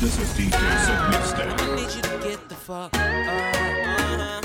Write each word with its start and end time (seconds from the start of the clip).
This 0.00 0.16
is 0.20 0.28
DJ 0.28 0.52
CeD 0.52 1.60
I 1.60 1.74
need 1.74 1.90
you 1.92 2.00
to 2.02 2.18
get 2.22 2.48
the 2.48 2.54
fuck 2.54 2.94
up. 2.94 3.00
Uh-huh. 3.00 4.40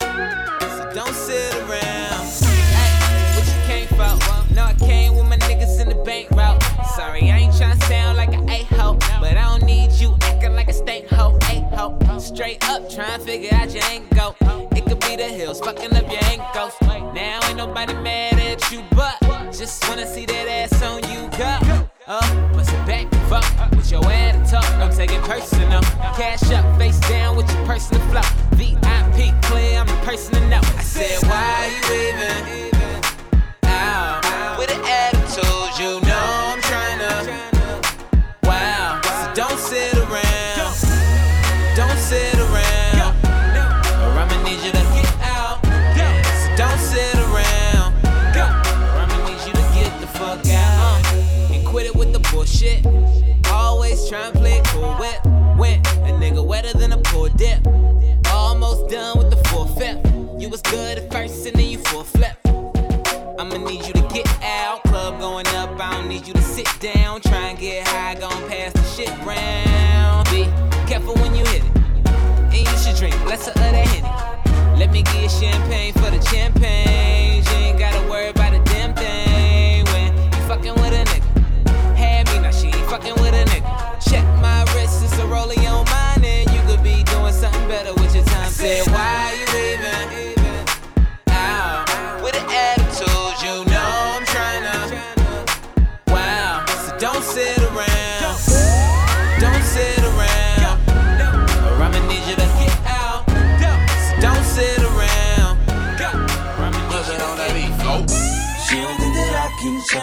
Uh, 0.00 0.76
so 0.76 0.90
don't 0.92 1.14
sit 1.14 1.54
around. 1.54 2.26
Hey, 2.74 2.90
what 3.36 3.46
you 3.46 3.54
came 3.68 3.86
for? 3.86 4.16
No, 4.52 4.64
I 4.64 4.74
came 4.80 5.14
with 5.14 5.28
my 5.28 5.36
niggas 5.36 5.78
in 5.80 5.88
the 5.88 5.94
bank 5.94 6.32
route. 6.32 6.60
Sorry, 6.96 7.30
I 7.30 7.38
ain't 7.38 7.54
tryna 7.54 7.80
sound 7.84 8.16
like 8.16 8.32
an 8.32 8.48
a-ho, 8.48 8.98
but 9.20 9.36
I 9.36 9.44
don't 9.56 9.62
need 9.62 9.92
you 9.92 10.16
acting 10.22 10.56
like 10.56 10.66
a 10.66 10.72
stank 10.72 11.06
hoe, 11.10 11.38
a-ho. 11.42 11.96
Straight 12.18 12.68
up, 12.68 12.90
tryna 12.90 13.20
figure 13.20 13.50
out 13.52 13.70
your 13.72 13.84
angle. 13.84 14.34
It 14.74 14.84
could 14.84 14.98
be 14.98 15.14
the 15.14 15.28
hills, 15.28 15.60
fucking 15.60 15.94
up 15.94 16.10
your 16.10 16.24
ankles. 16.24 16.72
Now 17.14 17.38
ain't 17.46 17.56
nobody 17.56 17.94
mad 17.94 18.40
at 18.40 18.68
you, 18.72 18.82
but 18.96 19.16
just 19.52 19.88
wanna 19.88 20.06
see 20.12 20.26
that 20.26 20.48
ass 20.48 20.82
on 20.82 21.04
you 21.04 21.28
go. 21.38 21.60
Uh, 22.08 22.20
bust 22.52 22.72
it 22.72 22.84
back, 22.86 23.06
fuck 23.28 23.44
with 23.70 23.90
your 23.92 24.04
attitude. 24.04 24.45
It 25.26 25.30
personal. 25.30 25.80
Cash 26.14 26.52
up, 26.52 26.75
champagne. 75.40 75.95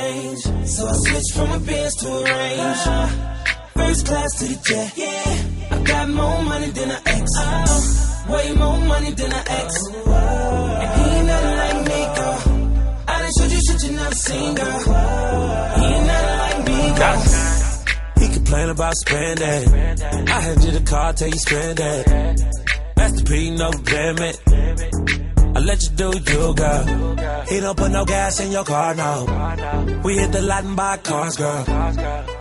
I 0.03 0.11
change, 0.11 0.67
so 0.67 0.87
I 0.87 0.93
switched 0.93 1.33
from 1.33 1.51
a 1.51 1.59
Benz 1.59 1.95
to 1.95 2.07
a 2.07 2.23
Range. 2.23 2.83
First 3.75 4.05
class 4.05 4.39
to 4.39 4.45
the 4.45 4.59
jet, 4.67 4.97
yeah. 4.97 5.75
I 5.75 5.83
got 5.83 6.09
more 6.09 6.43
money 6.43 6.69
than 6.71 6.91
an 6.91 7.01
ex, 7.05 7.29
way 8.27 8.53
more 8.53 8.79
money 8.79 9.11
than 9.11 9.31
an 9.31 9.45
ex. 9.47 9.69
And 9.85 10.89
he 10.95 11.17
ain't 11.17 11.27
nothing 11.27 11.57
like 11.63 11.79
me, 11.89 11.99
girl. 12.17 12.39
I 13.07 13.21
done 13.21 13.31
showed 13.37 13.51
you 13.51 13.61
shit 13.65 13.83
you 13.83 13.91
never 13.95 14.15
seen, 14.15 14.55
girl. 14.55 14.79
He 15.77 15.85
ain't 15.93 16.07
nothing 16.11 16.37
like 16.43 16.59
me, 16.67 16.79
girl. 16.99 17.21
He 18.19 18.33
complain 18.33 18.69
about 18.69 18.95
spending. 18.95 19.73
I 20.27 20.39
hand 20.41 20.63
you 20.63 20.71
the 20.71 20.85
car, 20.85 21.13
tell 21.13 21.29
you 21.29 21.39
spend 21.39 21.79
it. 21.79 22.07
Master 22.97 23.23
P, 23.23 23.51
no 23.51 23.69
limit. 23.69 24.35
I 25.55 25.59
let 25.59 25.83
you 25.83 25.89
do 25.89 26.09
you, 26.17 26.53
girl. 26.55 26.83
He 27.47 27.59
don't 27.59 27.77
put 27.77 27.91
no 27.91 28.05
gas 28.05 28.39
in 28.39 28.51
your 28.51 28.63
car, 28.63 28.95
no. 28.95 30.01
We 30.03 30.17
hit 30.17 30.31
the 30.31 30.41
lot 30.41 30.63
and 30.63 30.75
buy 30.75 30.97
cars, 30.97 31.37
girl. 31.37 31.63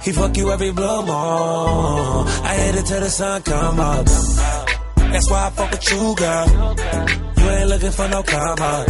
He 0.03 0.13
fuck 0.13 0.37
you 0.37 0.51
every 0.51 0.73
blue 0.73 1.03
moon. 1.03 2.27
I 2.51 2.55
hit 2.61 2.75
it 2.77 2.87
till 2.87 3.01
the 3.01 3.11
sun 3.11 3.43
come 3.43 3.81
up. 3.81 4.07
That's 5.13 5.31
why 5.31 5.47
I 5.47 5.51
fuck 5.51 5.71
with 5.71 5.91
you, 5.93 6.15
girl. 6.17 6.49
You 7.37 7.51
ain't 7.51 7.69
looking 7.69 7.91
for 7.91 8.09
no 8.09 8.21
up. 8.21 8.89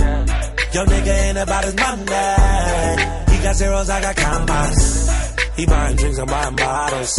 Your 0.75 0.87
nigga 0.87 1.29
ain't 1.29 1.39
about 1.39 1.65
his 1.65 1.75
money. 1.75 2.03
He 3.33 3.43
got 3.43 3.57
zeros, 3.57 3.91
I 3.91 4.01
got 4.01 4.17
commas. 4.17 5.22
He 5.57 5.67
buying 5.67 5.97
drinks, 5.97 6.19
I'm 6.19 6.27
buying 6.27 6.57
bottles. 6.57 7.19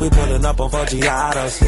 We 0.00 0.10
pulling 0.10 0.44
up 0.44 0.60
on 0.60 0.70
Foggiatos. 0.70 1.62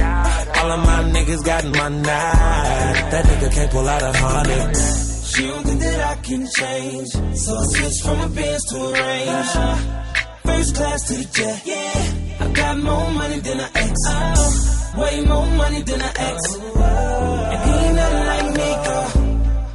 All 0.59 0.71
of 0.73 0.81
my 0.81 1.11
niggas 1.15 1.45
got 1.45 1.65
my 1.65 1.89
money. 1.89 2.03
That 2.05 3.25
nigga 3.25 3.53
can't 3.53 3.71
pull 3.71 3.89
out 3.89 4.03
a 4.03 4.13
hundred. 4.13 4.77
She 4.77 5.47
don't 5.47 5.65
think 5.65 5.81
that 5.81 6.01
I 6.01 6.15
can 6.23 6.47
change. 6.59 7.09
So 7.39 7.57
I 7.57 7.65
switched 7.65 8.03
from 8.05 8.21
a 8.21 8.29
Benz 8.29 8.65
to 8.71 8.77
a 8.77 8.93
Range. 8.93 9.47
First 10.45 10.75
class 10.77 11.09
to 11.09 11.15
the 11.15 11.25
jet. 11.25 11.63
Yeah. 11.65 12.45
I 12.45 12.53
got 12.53 12.79
more 12.79 13.11
money 13.13 13.39
than 13.41 13.61
an 13.61 13.71
ex. 13.75 14.95
Way 14.97 15.21
more 15.25 15.47
money 15.47 15.83
than 15.83 16.01
an 16.03 16.13
ex. 16.17 16.55
And 16.57 17.61
he 17.65 17.87
ain't 17.87 17.97
nothing 17.97 18.27
like 18.27 18.47
me, 18.59 18.71
girl. 18.85 19.09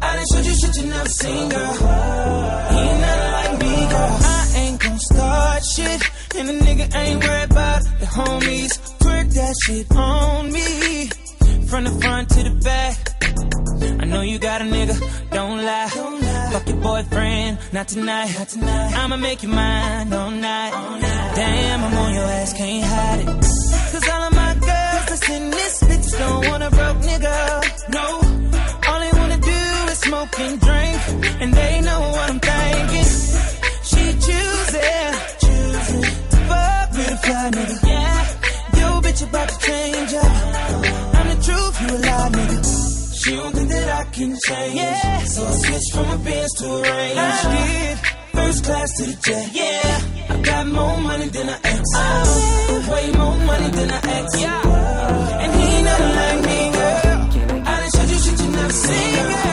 I 0.02 0.16
done 0.16 0.26
showed 0.32 0.46
you 0.46 0.56
shit 0.60 0.76
you 0.78 0.90
never 0.90 1.10
seen, 1.10 1.50
girl. 1.50 1.74
He 1.74 2.78
ain't 2.86 3.02
nothing 3.02 3.32
like 3.40 3.54
me, 3.62 3.74
girl. 3.90 4.20
I 4.22 4.54
ain't 4.58 4.80
gon' 4.80 5.00
start 5.00 5.63
shit. 5.76 6.02
And 6.38 6.50
the 6.50 6.54
nigga 6.54 6.96
ain't 6.96 7.24
worried 7.24 7.52
about 7.52 7.82
the 8.00 8.06
homies. 8.06 8.74
Twerk 9.00 9.34
that 9.34 9.56
shit 9.64 9.92
on 9.96 10.52
me. 10.52 11.10
From 11.68 11.84
the 11.86 11.92
front 12.02 12.30
to 12.30 12.44
the 12.44 12.56
back. 12.64 12.98
I 14.02 14.06
know 14.06 14.22
you 14.22 14.38
got 14.40 14.62
a 14.62 14.66
nigga, 14.66 14.96
don't 15.32 15.64
lie. 15.64 15.90
Don't 15.94 16.22
lie. 16.22 16.50
Fuck 16.52 16.68
your 16.68 16.78
boyfriend, 16.78 17.58
not 17.72 17.88
tonight. 17.88 18.36
not 18.38 18.50
tonight. 18.50 18.94
I'ma 18.98 19.18
make 19.18 19.44
you 19.44 19.50
mine 19.50 20.14
all 20.14 20.32
night. 20.32 20.74
all 20.74 21.00
night. 21.00 21.36
Damn, 21.36 21.84
I'm 21.84 21.98
on 21.98 22.14
your 22.14 22.26
ass, 22.26 22.54
can't 22.54 22.86
hide 22.86 23.20
it. 23.22 23.28
Cause 23.92 24.10
all 24.10 24.24
of 24.24 24.33
change. 44.48 44.76
Yeah. 44.76 45.24
So 45.24 45.46
I 45.46 45.52
switched 45.52 45.92
from 45.94 46.10
a 46.10 46.18
Benz 46.18 46.54
to 46.60 46.66
a 46.66 46.82
Range. 46.82 47.18
I 47.18 47.56
did. 47.56 47.98
First 48.34 48.64
class 48.66 48.90
to 48.98 49.04
the 49.06 49.16
jet. 49.26 49.50
Yeah. 49.54 50.34
I 50.34 50.42
got 50.42 50.68
more 50.68 50.98
money 51.02 51.28
than 51.30 51.50
an 51.50 51.60
ex. 51.64 51.82
Oh. 51.96 52.90
Way 52.92 53.12
more 53.12 53.38
money 53.52 53.70
than 53.78 53.90
an 53.92 54.10
ex. 54.18 54.42
Yeah. 54.42 55.42
And 55.44 55.52
he 55.56 55.66
ain't 55.76 55.86
nothing 55.86 56.16
like 56.22 56.40
me, 56.48 56.60
girl. 56.78 57.64
I 57.68 57.74
done 57.80 57.92
showed 57.96 58.10
you 58.10 58.20
shit 58.24 58.40
you 58.42 58.52
never 58.52 58.74
seen, 58.74 59.14
girl. 59.16 59.53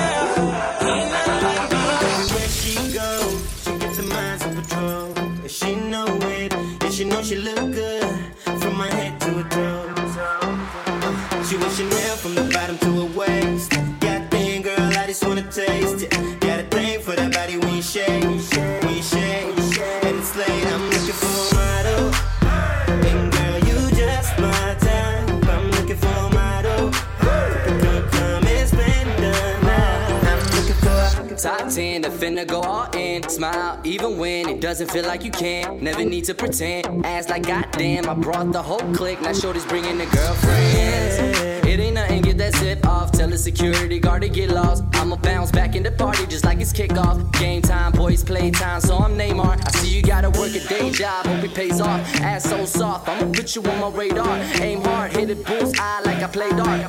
Finna 32.21 32.47
go 32.47 32.61
all 32.61 32.89
in. 32.95 33.29
Smile, 33.29 33.81
even 33.85 34.19
when 34.19 34.49
it 34.49 34.61
doesn't 34.61 34.91
feel 34.91 35.05
like 35.07 35.25
you 35.25 35.31
can. 35.31 35.83
Never 35.83 36.05
need 36.05 36.25
to 36.27 36.35
pretend. 36.35 37.05
Ass 37.07 37.29
like 37.29 37.47
goddamn, 37.47 38.09
I 38.09 38.15
brought 38.15 38.53
the 38.53 38.63
whole 38.63 38.95
clique. 38.95 39.21
Now 39.23 39.33
shorty's 39.33 39.65
bringing 39.65 39.99
the 39.99 40.07
girlfriends. 40.07 41.50
That 42.41 42.57
zip 42.57 42.87
off. 42.87 43.13
Tell 43.13 43.29
the 43.29 43.39
security 43.39 44.01
guard 44.01 44.23
to 44.23 44.29
get 44.29 44.51
lost. 44.51 44.83
I'ma 44.95 45.17
bounce 45.17 45.51
back 45.53 45.77
in 45.77 45.83
the 45.83 45.93
party 45.93 46.27
just 46.27 46.45
like 46.45 46.61
it's 46.61 46.73
kickoff. 46.73 47.17
Game 47.39 47.63
time, 47.63 47.93
boys, 47.93 48.25
play 48.25 48.51
time, 48.51 48.81
so 48.81 48.97
I'm 48.97 49.17
Neymar. 49.17 49.61
I 49.67 49.71
see 49.79 49.97
you 49.97 50.03
gotta 50.03 50.31
work 50.31 50.55
a 50.55 50.61
day 50.69 50.91
job, 50.91 51.27
hope 51.27 51.45
it 51.45 51.55
pays 51.55 51.81
off. 51.81 52.01
Ass 52.21 52.45
so 52.45 52.65
soft, 52.65 53.09
I'ma 53.09 53.33
put 53.33 53.55
you 53.55 53.63
on 53.63 53.81
my 53.81 53.91
radar. 53.97 54.39
Aim 54.61 54.81
hard, 54.83 55.13
hit 55.13 55.31
it 55.31 55.45
bullseye 55.47 56.01
like 56.01 56.23
I 56.23 56.29
play 56.29 56.51
dart. 56.51 56.81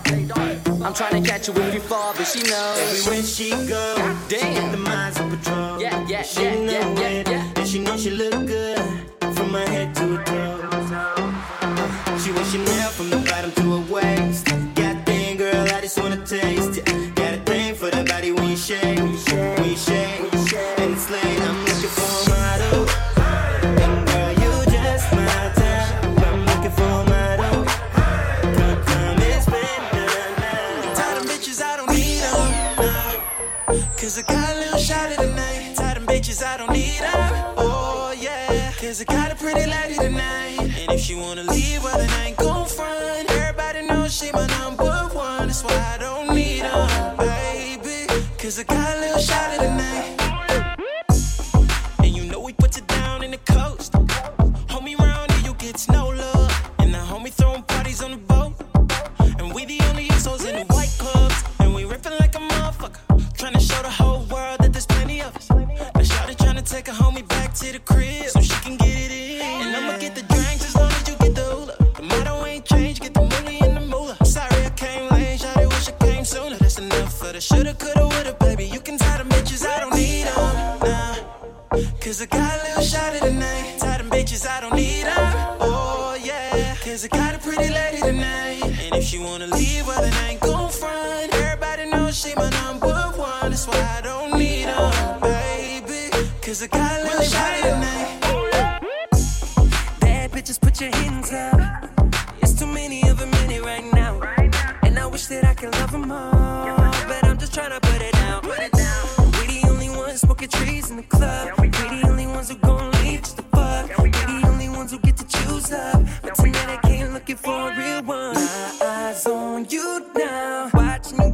I'm 0.84 0.94
trying 0.94 1.22
to 1.22 1.30
catch 1.30 1.48
you 1.48 1.54
if 1.56 1.74
you 1.74 1.82
fall, 1.82 2.14
but 2.18 2.26
she 2.26 2.42
knows. 2.44 2.78
Everywhere 2.80 3.24
she 3.24 3.50
goes, 3.50 3.70
God 3.70 4.18
damn. 4.30 4.56
she 4.56 4.62
got 4.62 4.72
the 4.72 4.78
minds 4.78 5.20
on 5.20 5.38
patrol. 5.38 5.82
Yeah, 5.82 6.08
yeah, 6.08 6.24
she 6.24 6.44
yeah, 6.44 6.56
know 6.56 6.72
yeah, 6.72 7.00
yeah, 7.00 7.20
it, 7.20 7.30
yeah. 7.30 7.54
and 7.56 7.68
she 7.68 7.80
know 7.80 7.98
she 7.98 8.10
look 8.10 8.48
good 8.48 8.80
from 9.36 9.54
her 9.54 9.68
head 9.68 9.94
to 9.96 10.16
her 10.16 10.24
toes. 10.24 10.51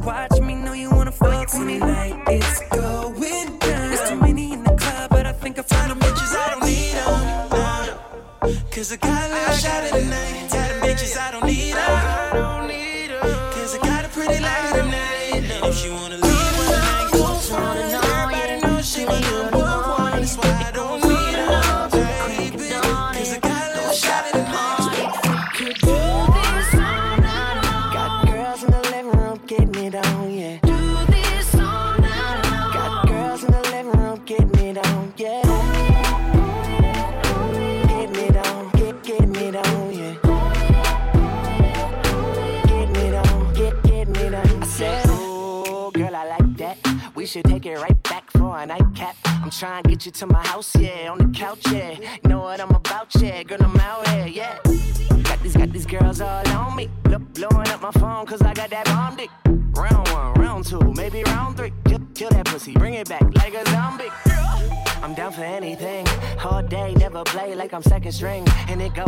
Watch 0.08 0.40
me, 0.40 0.54
know 0.54 0.72
you 0.72 0.90
wanna 0.90 1.12
fuck 1.12 1.52
with 1.52 1.66
me 1.70 1.78
like 1.78 2.14
it's 2.28 2.60
going 2.70 3.58
down. 3.58 3.90
There's 3.90 4.08
too 4.08 4.16
many 4.16 4.54
in 4.54 4.62
the 4.64 4.74
club, 4.82 5.10
but 5.10 5.26
I 5.26 5.32
think 5.32 5.58
I 5.58 5.62
found 5.62 5.90
them 5.90 6.00
bitches. 6.00 6.32
I 6.42 6.46
don't 6.52 6.64
need 6.72 6.94
them. 7.00 8.64
Cause 8.72 8.90
I 8.94 8.96
got 8.96 9.30
a 9.30 9.54
shot 9.62 9.84
of. 9.84 9.90
Tell 9.90 10.00
them 10.00 10.37
like 67.68 67.74
I'm 67.74 67.82
second 67.82 68.12
string. 68.12 68.46
And 68.68 68.80
it 68.80 68.94
go 68.94 69.04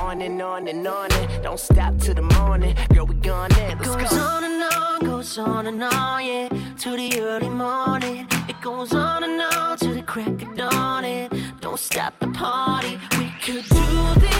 on 0.00 0.22
and 0.22 0.40
on 0.40 0.66
and 0.68 0.86
on. 0.86 1.12
And 1.12 1.42
don't 1.42 1.60
stop 1.60 1.98
till 1.98 2.14
the 2.14 2.22
morning. 2.22 2.74
Girl, 2.94 3.06
we 3.06 3.14
gone 3.16 3.52
in. 3.58 3.78
Let's 3.78 3.96
goes 3.96 4.10
go. 4.10 4.16
on 4.16 4.44
and 4.44 4.62
on, 4.62 5.00
goes 5.04 5.38
on 5.38 5.66
and 5.66 5.82
on, 5.82 6.24
yeah, 6.24 6.48
to 6.48 6.96
the 6.96 7.20
early 7.20 7.50
morning. 7.50 8.26
It 8.48 8.60
goes 8.62 8.94
on 8.94 9.24
and 9.24 9.42
on 9.42 9.76
to 9.78 9.88
the 9.92 10.02
crack 10.02 10.40
of 10.42 10.56
dawn. 10.56 11.04
It 11.04 11.32
don't 11.60 11.78
stop 11.78 12.18
the 12.18 12.28
party. 12.28 12.98
We 13.18 13.30
could 13.42 13.64
do 13.68 14.20
this 14.20 14.31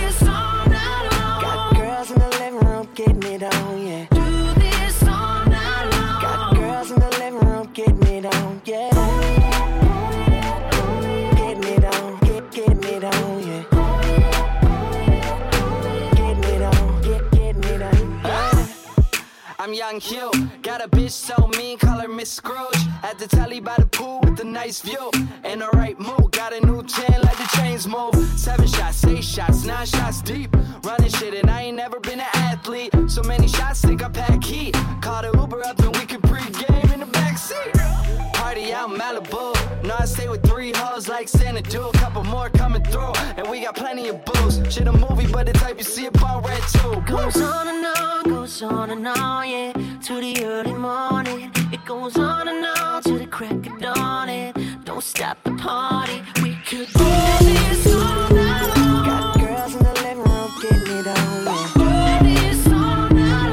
Young 20.00 20.48
got 20.62 20.82
a 20.82 20.88
bitch 20.88 21.10
so 21.10 21.50
mean, 21.58 21.76
call 21.76 22.00
her 22.00 22.08
Miss 22.08 22.30
Scrooge. 22.30 22.78
At 23.02 23.18
the 23.18 23.26
telly 23.26 23.60
by 23.60 23.74
the 23.76 23.84
pool 23.84 24.20
with 24.22 24.40
a 24.40 24.44
nice 24.44 24.80
view. 24.80 25.10
In 25.44 25.58
the 25.58 25.68
right 25.74 25.98
mood, 26.00 26.32
got 26.32 26.54
a 26.54 26.64
new 26.64 26.82
chain, 26.84 27.20
like 27.20 27.36
the 27.36 27.50
chains 27.58 27.86
move. 27.86 28.14
Seven 28.38 28.66
shots, 28.66 29.04
eight 29.04 29.22
shots, 29.22 29.66
nine 29.66 29.84
shots 29.84 30.22
deep. 30.22 30.56
Running 30.82 31.10
shit, 31.10 31.34
and 31.34 31.50
I 31.50 31.64
ain't 31.64 31.76
never 31.76 32.00
been 32.00 32.20
an 32.20 32.32
athlete. 32.32 32.94
So 33.06 33.22
many 33.24 33.46
shots, 33.48 33.82
think 33.82 34.02
I 34.02 34.08
pack 34.08 34.42
heat. 34.42 34.74
Call 35.02 35.20
the 35.20 35.38
Uber 35.38 35.62
up, 35.66 35.78
and 35.80 35.94
we 35.94 36.06
can 36.06 36.22
pre-game 36.22 36.90
in 36.90 37.00
the 37.00 37.06
backseat. 37.06 38.32
Party 38.32 38.72
out 38.72 38.88
Malibu. 38.88 39.84
No, 39.84 39.94
I 39.98 40.06
stay 40.06 40.26
with 40.26 40.42
three 40.42 40.72
hoes 40.74 41.06
like 41.06 41.28
Santa 41.28 41.60
do. 41.60 41.88
A 41.88 41.92
couple 41.92 42.24
more 42.24 42.48
coming 42.48 42.82
through, 42.84 43.12
and 43.36 43.46
we 43.46 43.60
got 43.60 43.76
plenty 43.76 44.08
of 44.08 44.24
booze. 44.24 44.58
Shit, 44.72 44.86
a 44.86 44.92
movie, 44.92 45.30
but 45.30 45.44
the 45.44 45.52
type 45.52 45.76
you 45.76 45.84
see 45.84 46.08
on 46.08 46.42
red 46.42 46.62
too. 46.72 47.02
Goes 47.06 47.36
on 47.42 47.68
and 47.68 47.86
on, 47.98 48.21
goes 48.52 48.70
on 48.70 48.90
and 48.90 49.08
on, 49.08 49.48
yeah, 49.48 49.72
to 50.02 50.20
the 50.20 50.44
early 50.44 50.74
morning. 50.74 51.50
It 51.72 51.82
goes 51.86 52.18
on 52.18 52.48
and 52.48 52.66
on 52.66 53.02
to 53.04 53.18
the 53.18 53.26
crack 53.26 53.66
of 53.66 53.78
dawn. 53.78 54.28
It 54.28 54.54
don't 54.84 55.02
stop 55.02 55.42
the 55.42 55.52
party. 55.52 56.22
We 56.42 56.56
could 56.66 56.88
do 56.92 57.04
this 57.46 57.86
all 57.94 58.28
night 58.30 58.76
long. 58.76 59.04
Got 59.06 59.40
girls 59.40 59.74
in 59.74 59.82
the 59.82 59.94
living 60.02 60.18
room 60.18 60.50
getting 60.60 60.98
it 60.98 61.06
on, 61.06 61.44
yeah. 61.46 62.20
Do 62.20 62.40
this 62.40 62.66
all 62.66 63.08
night 63.08 63.52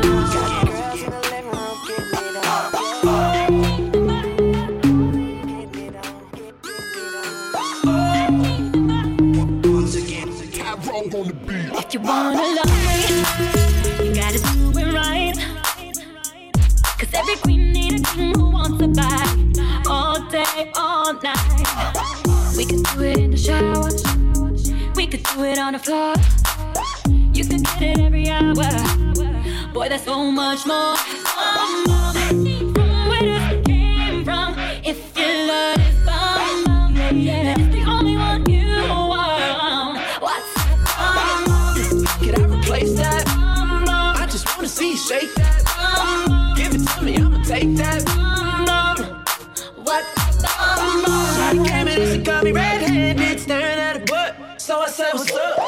Queen 17.49 17.71
need 17.71 17.99
a 17.99 18.03
king 18.13 18.35
who 18.35 18.51
wants 18.51 18.79
body 19.01 19.59
all 19.89 20.21
day, 20.29 20.71
all 20.75 21.13
night. 21.13 22.55
We 22.55 22.63
could 22.63 22.83
do 22.83 23.01
it 23.01 23.17
in 23.17 23.31
the 23.31 23.37
shower, 23.37 23.89
we 24.93 25.07
could 25.07 25.23
do 25.23 25.43
it 25.45 25.57
on 25.57 25.73
the 25.73 25.79
floor. 25.79 26.13
Get 27.33 27.51
it 27.51 27.97
every 27.97 28.29
hour. 28.29 28.53
Boy, 29.73 29.89
there's 29.89 30.03
so 30.03 30.29
much 30.31 30.67
more. 30.67 30.95
Where 33.09 33.23
does 33.29 33.51
it 33.51 33.65
came 33.65 34.23
from? 34.23 34.53
If 34.85 35.17
love 35.47 35.81
the 37.71 37.83
only 37.87 38.15
one 38.15 38.47
you 38.47 38.77
want. 38.87 39.97
What's 40.21 40.53
I 42.37 42.43
replace 42.43 42.93
that? 42.97 43.23
I 43.27 44.27
just 44.29 44.45
wanna 44.55 44.67
see 44.67 44.91
you 44.91 44.97
shake 44.97 45.38
take 47.59 47.75
that. 47.75 48.01
what? 49.83 50.03
Shawty 51.35 51.67
came 51.67 51.87
in 51.87 52.13
she 52.13 52.23
got 52.23 52.43
me 52.43 52.51
red-handed, 52.51 53.39
staring 53.39 53.79
at 53.79 53.99
her 53.99 54.05
butt. 54.05 54.61
So 54.61 54.79
I 54.81 54.87
said, 54.87 55.13
what's 55.13 55.31
up? 55.31 55.59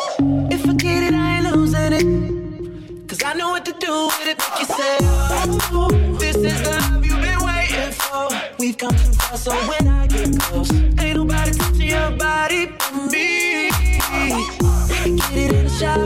If 0.51 0.67
I 0.67 0.73
get 0.73 1.03
it, 1.03 1.13
I 1.13 1.37
ain't 1.37 1.55
losing 1.55 1.93
it. 1.93 3.07
Cause 3.09 3.21
I 3.23 3.33
know 3.33 3.49
what 3.49 3.65
to 3.65 3.73
do 3.73 4.05
with 4.05 4.27
it. 4.31 4.37
Make 4.39 4.59
you 4.59 4.65
say, 4.65 4.97
oh, 5.01 5.89
this 6.17 6.37
is 6.37 6.61
the 6.61 6.69
love 6.69 7.05
you've 7.05 7.21
been 7.21 7.41
waiting 7.43 7.91
for. 7.91 8.29
We've 8.57 8.77
come 8.77 8.95
too 8.95 9.11
far, 9.19 9.37
so 9.37 9.51
when 9.51 9.87
I 9.87 10.07
get 10.07 10.39
close, 10.39 10.71
ain't 10.71 11.17
nobody 11.17 11.51
touching 11.51 11.89
your 11.89 12.11
body 12.11 12.67
but 12.67 13.11
me. 13.11 13.65
We 13.67 15.03
can 15.03 15.15
get 15.17 15.37
it 15.37 15.51
in 15.51 15.63
the 15.65 15.73
shower, 15.79 16.05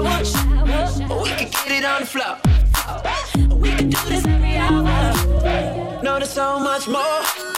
or 1.12 1.24
we 1.24 1.30
can 1.30 1.50
get 1.51 1.72
it 1.77 1.86
on 1.86 2.01
the 2.01 2.08
floor. 2.08 2.38
We 3.56 3.70
can 3.70 3.89
do 3.89 3.98
this 4.10 4.25
every 4.25 4.58
hour. 4.58 5.14
No, 6.15 6.19
there's 6.19 6.31
so 6.31 6.57
much 6.60 6.88
more. 6.88 7.55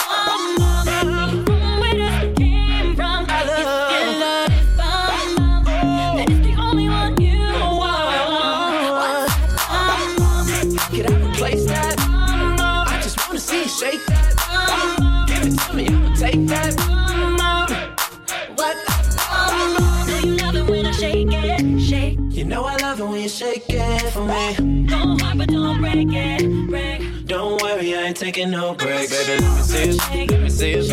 Taking 28.17 28.49
no 28.49 28.73
break, 28.73 29.09
baby. 29.09 29.43
Let 29.43 29.55
me 29.55 29.61
see 29.61 29.89
it. 29.89 30.31
Let 30.31 30.41
me 30.41 30.49
see 30.49 30.71
it. 30.71 30.89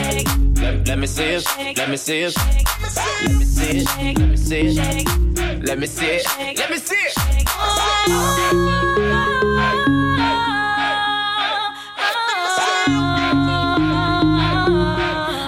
Let, 0.61 0.89
let 0.89 0.99
me 0.99 1.07
see 1.07 1.25
it. 1.25 1.47
Let 1.77 1.89
me 1.89 1.97
see 1.97 2.23
it. 2.23 2.37
Let 2.37 3.39
me 3.39 3.45
see 3.45 3.79
it. 3.79 3.87
Let 4.17 4.29
me 4.29 4.37
see 4.37 4.61
it. 4.61 4.77
Shake. 4.77 5.09
Let 5.67 5.79
me 5.79 5.87
see 5.87 6.07
it. 6.07 6.59
Let 6.59 6.71
me 6.71 6.77
see 6.77 6.97
it. 6.97 7.15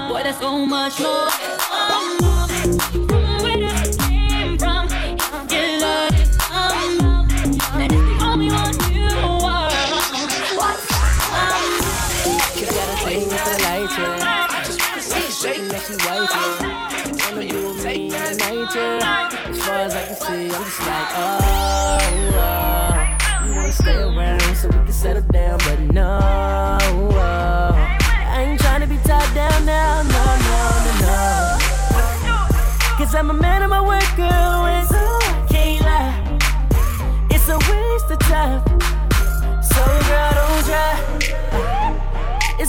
Boy, 0.08 0.22
there's 0.22 0.38
so 0.38 0.64
much 0.64 1.00
more. 1.00 1.55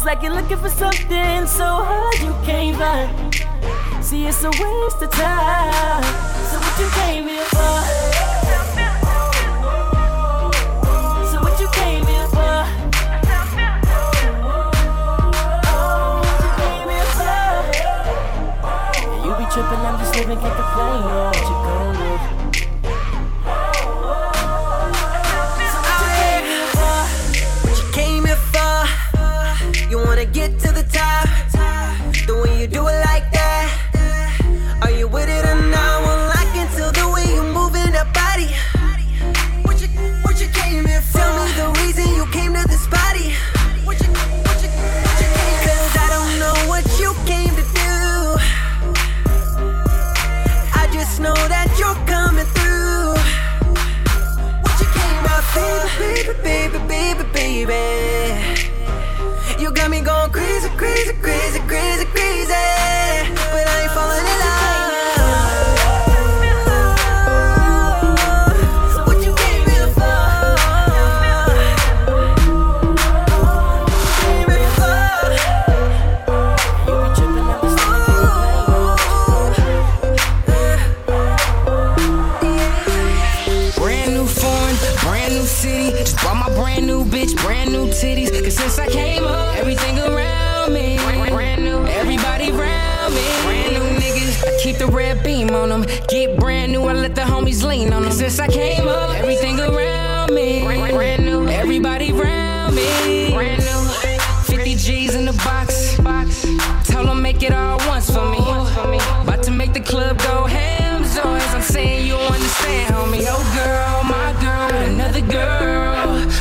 Like 0.08 0.24
you're 0.24 0.34
looking 0.34 0.56
for 0.56 0.70
something 0.70 1.46
so 1.46 1.66
hard 1.66 2.18
you 2.20 2.34
can't 2.46 2.78
find. 2.78 3.36
See, 4.02 4.26
it's 4.26 4.42
a 4.42 4.50
waste 4.50 5.02
of 5.02 5.12
time. 5.12 6.04
So 6.48 6.58
what 6.64 6.80
you 6.80 6.88
came 6.96 7.28
here 7.28 7.44
for? 7.44 7.78
So 11.30 11.42
what 11.44 11.60
you 11.60 11.68
came 11.74 12.06
here 12.06 12.28
for? 12.30 12.58
Oh, 15.76 16.24
you 19.26 19.32
you 19.42 19.48
tripping, 19.52 19.84
I'm 19.84 20.00
just 20.00 20.16
living, 20.16 20.40
can't 20.40 20.56
complain. 20.56 21.04
Oh, 21.04 21.32
what 21.34 21.48
you 21.50 21.56
gon' 21.68 22.32
do? 22.32 22.37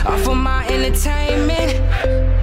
Off 0.07 0.29
of 0.29 0.37
my 0.37 0.65
entertainment. 0.69 1.83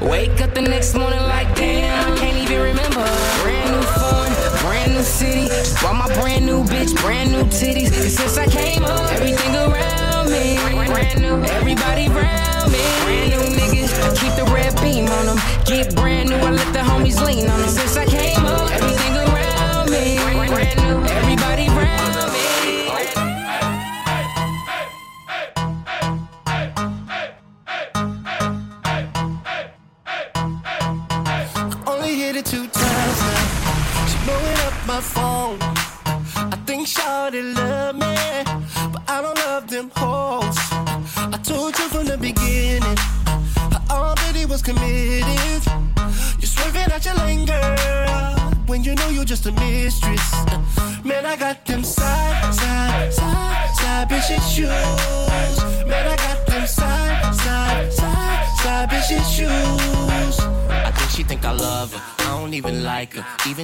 Wake 0.02 0.42
up 0.42 0.54
the 0.54 0.62
next 0.62 0.96
morning 0.96 1.20
like 1.22 1.56
damn, 1.56 2.12
I 2.12 2.18
can't 2.18 2.36
even 2.38 2.60
remember. 2.60 3.06
Brand 3.42 3.72
new 3.72 3.82
phone, 3.96 4.32
brand 4.60 4.94
new 4.94 5.02
city. 5.02 5.48
Bought 5.82 5.96
my 5.96 6.14
brand 6.20 6.46
new 6.46 6.66
bitch, 6.66 6.94
brand 7.02 7.32
new 7.32 7.44
titties. 7.46 7.88
And 8.02 8.12
since 8.12 8.38
I 8.38 8.48
came 8.48 8.84
up, 8.84 9.10
everything 9.14 9.56
around 9.56 10.30
me. 10.30 10.58
Brand 10.88 11.22
new, 11.22 11.42
everybody 11.56 12.08
around 12.08 12.72
me. 12.74 12.84
Brand 13.06 13.32
new 13.32 13.44
niggas, 13.56 13.92
keep 14.20 14.36
the 14.36 14.52
red 14.54 14.76
beam 14.82 15.08
on 15.08 15.26
them. 15.28 15.40
Get 15.66 15.96
brand 15.96 16.30
new, 16.32 16.36
I 16.36 16.52
let 16.52 16.74
the 16.74 16.80
homies 16.80 17.26
lean 17.26 17.48
on 17.48 17.62
them. 17.62 17.70
Since 17.70 17.96
I 17.96 18.06
came 18.06 18.46
up, 18.46 18.72
everything 18.72 19.16
around 19.16 19.90
me. 19.90 20.18
Brand 20.48 20.80
new, 20.84 21.00
everybody 21.16 21.68
around 21.70 22.14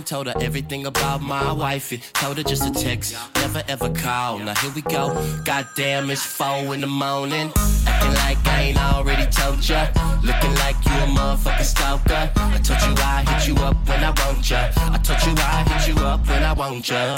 told 0.03 0.27
her 0.27 0.33
everything 0.41 0.85
about 0.85 1.21
my 1.21 1.51
wifey. 1.51 2.01
Told 2.13 2.37
her 2.37 2.43
just 2.43 2.63
to 2.63 2.71
text, 2.71 3.15
never 3.35 3.63
ever 3.67 3.89
call. 3.89 4.39
Now 4.39 4.55
here 4.55 4.71
we 4.75 4.81
go. 4.81 5.13
Goddamn, 5.45 6.09
it's 6.09 6.25
four 6.25 6.73
in 6.73 6.81
the 6.81 6.87
morning. 6.87 7.51
Acting 7.87 8.13
like 8.15 8.37
I 8.47 8.61
ain't 8.69 8.93
already 8.93 9.25
told 9.31 9.67
ya. 9.67 9.87
Looking 10.23 10.55
like 10.55 10.77
you 10.85 10.91
a 10.91 11.07
motherfucking 11.17 11.63
stalker. 11.63 12.31
I 12.35 12.59
told 12.63 12.81
you 12.81 12.93
I 13.03 13.25
hit 13.27 13.47
you 13.47 13.55
up 13.63 13.77
when 13.87 14.03
I 14.03 14.11
want 14.11 14.49
ya. 14.49 14.71
I 14.77 14.97
told 14.97 15.21
you 15.25 15.33
I 15.37 15.63
hit 15.69 15.95
you 15.95 16.01
up 16.03 16.27
when 16.27 16.43
I 16.43 16.53
want 16.53 16.89
ya. 16.89 17.15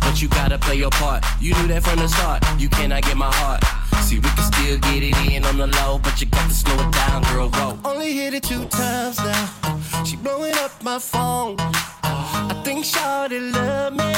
But 0.00 0.20
you 0.22 0.28
gotta 0.28 0.58
play 0.58 0.76
your 0.76 0.90
part. 0.90 1.24
You 1.40 1.54
knew 1.54 1.68
that 1.68 1.82
from 1.82 1.98
the 1.98 2.08
start. 2.08 2.42
You 2.58 2.68
cannot 2.68 3.02
get 3.02 3.16
my 3.16 3.32
heart. 3.32 3.64
See, 4.02 4.16
we 4.16 4.28
can 4.28 4.52
still 4.52 4.78
get 4.78 5.02
it 5.02 5.16
in 5.32 5.44
on 5.44 5.56
the 5.58 5.66
low, 5.66 5.98
but 5.98 6.20
you 6.20 6.26
got 6.26 6.48
to 6.48 6.54
slow 6.54 6.74
it 6.74 6.92
down, 6.92 7.22
girl. 7.24 7.48
Whoa. 7.50 7.78
Only 7.84 8.12
hit 8.12 8.34
it 8.34 8.42
two 8.42 8.64
times 8.66 9.18
now. 9.18 10.04
She 10.04 10.16
blowing 10.16 10.54
up 10.56 10.72
my 10.82 10.98
phone. 10.98 11.56
I 11.58 12.62
think 12.64 12.84
Shawty 12.84 13.52
love 13.52 13.92
me, 13.92 14.12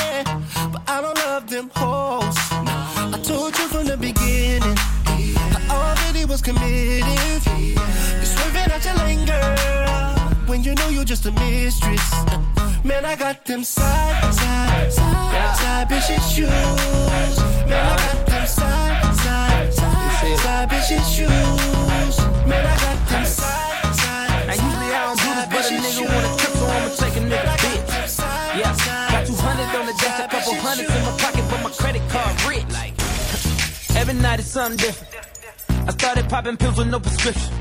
but 0.73 0.83
I 0.89 1.01
don't 1.01 1.17
love 1.19 1.49
them 1.49 1.71
hoes. 1.75 2.37
I 3.15 3.21
told 3.23 3.57
you 3.59 3.69
from 3.69 3.87
the 3.87 3.97
beginning, 3.97 4.77
I 5.07 5.61
already 5.71 6.25
was 6.25 6.43
committed. 6.43 7.05
You're 7.47 8.25
swerving 8.25 8.73
out 8.73 8.85
your 8.85 8.95
lane, 8.95 9.25
girl, 9.25 10.19
when 10.47 10.65
you 10.65 10.75
know 10.75 10.89
you're 10.89 11.05
just 11.05 11.27
a 11.27 11.33
mistress. 11.33 12.13
Man, 12.85 13.05
I 13.05 13.17
got 13.17 13.45
them 13.45 13.65
side, 13.65 14.35
side, 14.35 14.93
side, 14.93 15.57
side 15.57 15.89
bitches 15.89 16.35
shoes. 16.35 16.49
Man, 17.69 17.85
I 17.85 17.97
got 17.97 18.27
them 18.27 18.47
side, 18.47 18.49
side, 18.49 18.76
side, 20.39 20.69
side 20.69 20.71
bitches 20.71 21.07
shoes. 21.15 22.17
Man, 22.47 22.67
I 22.67 22.75
got 22.77 23.09
them 23.09 23.25
side, 23.25 23.95
side. 23.95 24.47
Now 24.47 24.55
usually 24.55 24.91
I 24.95 25.01
don't 25.07 25.19
do 25.21 25.31
this, 25.37 25.49
but 25.53 25.65
a 25.67 25.75
nigga 25.85 26.03
wanna 26.13 26.31
trip, 26.39 26.53
so 26.57 26.67
I'ma 26.67 26.89
take 26.95 27.17
a 27.17 27.23
nigga 27.31 27.55
bitch. 27.63 28.19
Yeah, 28.59 28.73
got 29.13 29.27
200 29.27 29.79
on 29.79 29.87
the 29.87 29.93
dash, 30.01 30.21
a 30.21 30.29
couple 30.29 30.55
hundreds 30.55 30.95
in 30.95 31.03
my 31.03 31.13
pocket, 31.19 31.45
but 31.51 31.61
my 31.63 31.71
credit 31.71 32.05
card 32.11 32.45
rich. 32.45 32.67
Like, 32.73 32.95
every 33.97 34.15
night 34.15 34.41
is 34.41 34.51
something 34.51 34.77
different. 34.77 35.13
I 35.89 35.93
started 35.93 36.29
popping 36.29 36.57
pills 36.57 36.79
with 36.79 36.89
no 36.89 37.01
prescription. 37.01 37.53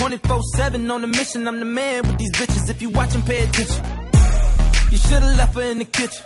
24-7 0.00 0.90
on 0.90 1.00
the 1.02 1.06
mission, 1.06 1.46
I'm 1.46 1.58
the 1.58 1.64
man 1.66 2.06
with 2.06 2.18
these 2.18 2.32
bitches. 2.32 2.70
If 2.70 2.80
you 2.80 2.90
watching, 2.90 3.22
pay 3.22 3.44
attention. 3.44 3.84
You 4.90 4.96
should've 4.96 5.36
left 5.36 5.54
her 5.54 5.62
in 5.62 5.78
the 5.78 5.84
kitchen. 5.84 6.24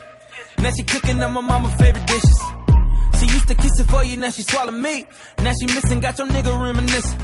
Now 0.58 0.70
she 0.70 0.84
cooking 0.84 1.20
up 1.20 1.32
my 1.32 1.40
mama's 1.40 1.74
favorite 1.74 2.06
dishes. 2.06 2.40
Used 3.34 3.48
to 3.48 3.54
kiss 3.56 3.80
it 3.80 3.84
for 3.90 4.04
you, 4.04 4.16
now 4.16 4.30
she 4.30 4.42
swallow 4.42 4.70
me. 4.70 5.06
Now 5.38 5.52
she 5.58 5.66
missing, 5.66 6.00
got 6.00 6.16
your 6.18 6.28
nigga 6.28 6.52
reminiscing. 6.62 7.18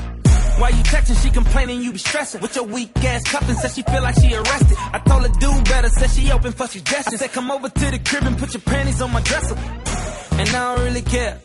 Why 0.59 0.69
you 0.69 0.83
texting? 0.83 1.21
She 1.23 1.29
complaining 1.31 1.81
you 1.81 1.93
be 1.93 1.97
stressing. 1.97 2.41
With 2.41 2.55
your 2.55 2.65
weak 2.65 2.91
ass 3.03 3.23
cuffing, 3.23 3.55
said 3.55 3.71
she 3.71 3.81
feel 3.81 4.03
like 4.03 4.15
she 4.15 4.35
arrested. 4.35 4.77
I 4.77 4.99
told 4.99 5.23
her 5.23 5.33
do 5.39 5.51
better, 5.63 5.89
said 5.89 6.09
she 6.11 6.29
open 6.31 6.51
for 6.51 6.67
suggestions. 6.67 7.19
Said 7.19 7.31
come 7.31 7.49
over 7.49 7.69
to 7.69 7.91
the 7.91 7.99
crib 7.99 8.23
and 8.25 8.37
put 8.37 8.53
your 8.53 8.61
panties 8.61 9.01
on 9.01 9.11
my 9.11 9.21
dresser. 9.21 9.55
And 9.55 10.49
I 10.49 10.75
don't 10.75 10.85
really 10.85 11.01
care. 11.01 11.39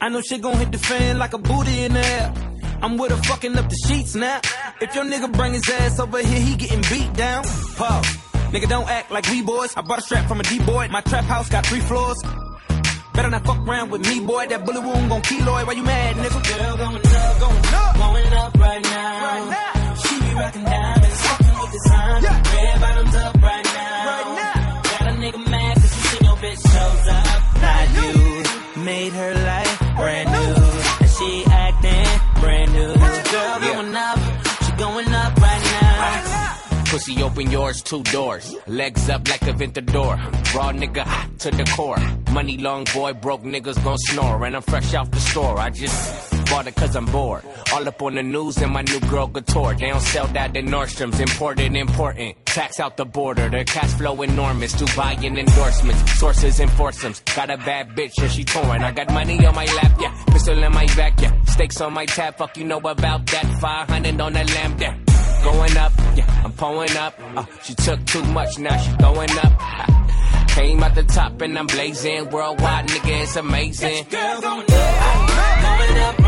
I 0.00 0.08
know 0.08 0.22
she 0.22 0.38
gon' 0.38 0.56
hit 0.56 0.72
the 0.72 0.78
fan 0.78 1.18
like 1.18 1.34
a 1.34 1.38
booty 1.38 1.84
in 1.84 1.92
the 1.92 2.04
air. 2.04 2.32
I'm 2.80 2.96
with 2.96 3.10
her 3.10 3.22
fucking 3.24 3.56
up 3.56 3.68
the 3.68 3.76
sheets 3.86 4.14
now. 4.14 4.40
If 4.80 4.94
your 4.94 5.04
nigga 5.04 5.30
bring 5.32 5.52
his 5.52 5.68
ass 5.68 6.00
over 6.00 6.18
here, 6.18 6.40
he 6.40 6.56
getting 6.56 6.80
beat 6.82 7.12
down. 7.14 7.44
Pause. 7.76 8.06
Nigga, 8.52 8.68
don't 8.68 8.88
act 8.88 9.10
like 9.10 9.28
we 9.28 9.42
boys. 9.42 9.76
I 9.76 9.82
bought 9.82 9.98
a 9.98 10.02
strap 10.02 10.26
from 10.26 10.40
a 10.40 10.44
D-boy. 10.44 10.88
My 10.90 11.02
trap 11.02 11.24
house 11.24 11.48
got 11.50 11.66
three 11.66 11.80
floors. 11.80 12.16
Better 13.18 13.30
not 13.30 13.44
fuck 13.44 13.66
around 13.66 13.90
with 13.90 14.02
me, 14.08 14.20
boy. 14.20 14.46
That 14.46 14.64
bullet 14.64 14.80
wound 14.80 15.08
gon' 15.10 15.22
keloid. 15.22 15.66
Why 15.66 15.72
you 15.72 15.82
mad, 15.82 16.14
nigga? 16.22 16.40
Girl, 16.50 16.76
going 16.76 17.02
up, 17.02 17.40
going 17.42 17.74
up, 17.74 17.94
going 17.98 18.32
up 18.32 18.52
right 18.60 18.82
now. 18.94 19.26
Right 19.26 19.46
now. 19.58 19.94
She 20.02 20.14
be 20.22 20.30
rockin' 20.38 20.62
diamonds, 20.62 21.20
fucking 21.26 21.54
with 21.58 21.72
design. 21.72 22.22
Yeah. 22.22 22.54
Red 22.54 22.80
bottoms 22.80 23.16
up 23.16 23.34
right 23.42 23.66
now. 23.74 24.06
Right 24.10 24.30
now. 24.38 24.82
Got 24.90 25.02
a 25.10 25.14
nigga 25.18 25.50
mad 25.50 25.74
'cause 25.78 25.94
he 25.96 26.00
seen 26.10 26.24
your 26.28 26.36
bitch 26.36 26.62
shows 26.74 27.06
up. 27.18 27.26
Not 27.64 27.86
you 27.98 28.82
made 28.84 29.12
her 29.14 29.32
life 29.34 29.67
Pussy 36.98 37.22
open 37.22 37.48
yours, 37.48 37.80
two 37.80 38.02
doors. 38.02 38.56
Legs 38.66 39.08
up 39.08 39.28
like 39.28 39.42
a 39.42 39.52
Ventador. 39.52 40.16
Raw 40.52 40.72
nigga 40.72 41.04
hot 41.04 41.38
to 41.38 41.50
the 41.52 41.62
core. 41.76 42.02
Money 42.32 42.58
long 42.58 42.84
boy, 42.92 43.12
broke 43.12 43.44
niggas 43.44 43.84
gon' 43.84 43.98
snore. 43.98 44.44
And 44.44 44.56
I'm 44.56 44.62
fresh 44.62 44.92
off 44.94 45.08
the 45.12 45.20
store. 45.20 45.60
I 45.60 45.70
just 45.70 46.50
bought 46.50 46.66
it 46.66 46.74
cause 46.74 46.96
I'm 46.96 47.06
bored. 47.06 47.44
All 47.72 47.86
up 47.86 48.02
on 48.02 48.16
the 48.16 48.24
news 48.24 48.56
and 48.60 48.72
my 48.72 48.82
new 48.82 48.98
girl 49.08 49.28
couture. 49.28 49.74
They 49.74 49.90
don't 49.90 50.00
sell 50.00 50.26
that 50.26 50.56
in 50.56 50.66
Nordstrom's. 50.66 51.20
Imported, 51.20 51.76
important. 51.76 52.34
Tax 52.46 52.80
out 52.80 52.96
the 52.96 53.04
border. 53.04 53.48
Their 53.48 53.62
cash 53.62 53.92
flow 53.92 54.20
enormous. 54.20 54.74
Dubai 54.74 55.24
and 55.24 55.38
endorsements. 55.38 56.18
Sources 56.18 56.58
and 56.58 56.70
foursomes. 56.72 57.20
Got 57.36 57.50
a 57.50 57.58
bad 57.58 57.90
bitch 57.90 58.20
and 58.20 58.32
she 58.32 58.42
torn. 58.42 58.82
I 58.82 58.90
got 58.90 59.12
money 59.12 59.46
on 59.46 59.54
my 59.54 59.66
lap, 59.66 59.92
yeah. 60.00 60.24
Pistol 60.32 60.60
in 60.64 60.72
my 60.72 60.86
back, 60.96 61.20
yeah. 61.20 61.44
Stakes 61.44 61.80
on 61.80 61.92
my 61.92 62.06
tab, 62.06 62.38
fuck 62.38 62.56
you 62.56 62.64
know 62.64 62.78
about 62.78 63.24
that. 63.26 63.46
500 63.60 64.20
on 64.20 64.32
the 64.32 64.42
lamb, 64.42 64.76
yeah. 64.80 65.07
Going 65.48 65.76
up, 65.78 65.92
yeah, 66.14 66.42
I'm 66.44 66.52
pulling 66.52 66.94
up. 66.98 67.14
Uh, 67.34 67.46
she 67.64 67.74
took 67.74 68.04
too 68.04 68.22
much, 68.22 68.58
now 68.58 68.76
she 68.76 68.94
going 68.98 69.30
up. 69.38 70.48
Came 70.48 70.82
at 70.82 70.94
the 70.94 71.04
top 71.04 71.40
and 71.40 71.58
I'm 71.58 71.66
blazing. 71.66 72.28
Worldwide, 72.28 72.86
nigga, 72.88 73.22
it's 73.22 73.36
amazing. 73.36 74.04
Girl, 74.10 74.40
going 74.42 74.66
up, 74.68 75.58
going 75.62 75.98
up 76.02 76.18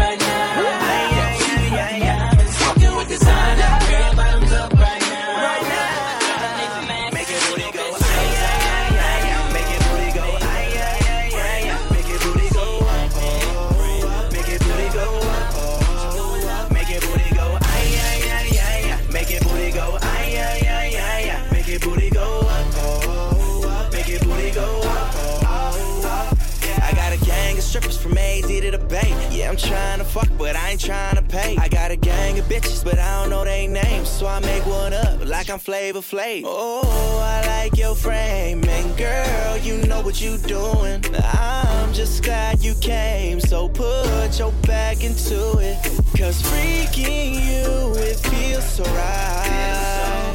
trying 29.62 29.98
to 29.98 30.04
fuck, 30.04 30.28
but 30.38 30.56
I 30.56 30.70
ain't 30.70 30.80
trying 30.80 31.16
to 31.16 31.22
pay. 31.22 31.56
I 31.56 31.68
got 31.68 31.90
a 31.90 31.96
gang 31.96 32.38
of 32.38 32.44
bitches, 32.46 32.84
but 32.84 32.98
I 32.98 33.20
don't 33.20 33.30
know 33.30 33.44
they 33.44 33.66
names. 33.66 34.08
So 34.08 34.26
I 34.26 34.40
make 34.40 34.64
one 34.66 34.92
up 34.92 35.24
like 35.26 35.50
I'm 35.50 35.58
Flavor 35.58 36.00
Flav. 36.00 36.42
Oh, 36.44 37.20
I 37.22 37.46
like 37.46 37.76
your 37.76 37.94
frame. 37.94 38.64
And 38.64 38.96
girl, 38.96 39.56
you 39.58 39.78
know 39.86 40.00
what 40.02 40.20
you 40.20 40.38
doing. 40.38 41.04
I'm 41.22 41.92
just 41.92 42.22
glad 42.22 42.62
you 42.62 42.74
came. 42.80 43.40
So 43.40 43.68
put 43.68 44.38
your 44.38 44.52
back 44.66 45.02
into 45.04 45.58
it. 45.58 45.82
Cause 46.16 46.42
freaking 46.42 47.34
you, 47.34 47.94
it 48.00 48.16
feels 48.16 48.64
so 48.64 48.84
right. 48.84 50.32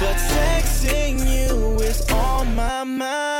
But 0.00 0.16
texting 0.16 1.18
you 1.20 1.80
is 1.80 2.00
on 2.10 2.54
my 2.54 2.84
mind. 2.84 3.33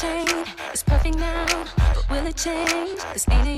Chain. 0.00 0.26
It's 0.72 0.82
perfect 0.82 1.16
now, 1.16 1.46
but 1.94 2.10
will 2.10 2.26
it 2.26 2.36
change? 2.36 3.00
This 3.14 3.26
ain't 3.30 3.48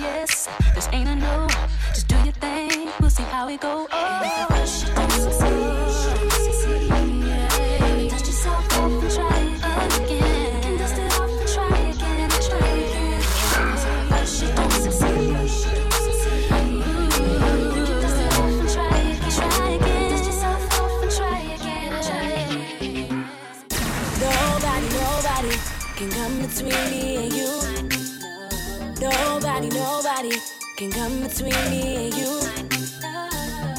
Nobody, 30.20 30.40
can 30.76 30.90
come 30.90 31.20
between 31.20 31.70
me 31.70 32.06
and 32.06 32.14
you. 32.14 32.40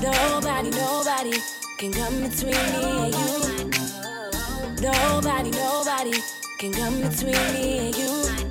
Nobody, 0.01 0.69
nobody 0.69 1.37
can 1.77 1.91
come 1.91 2.21
between 2.21 2.53
me 2.71 2.83
and 3.03 3.13
you. 3.13 3.71
Nobody, 4.81 5.51
nobody 5.51 6.17
can 6.57 6.71
come 6.71 7.01
between 7.01 7.53
me 7.53 7.87
and 7.87 7.97
you. 7.97 8.48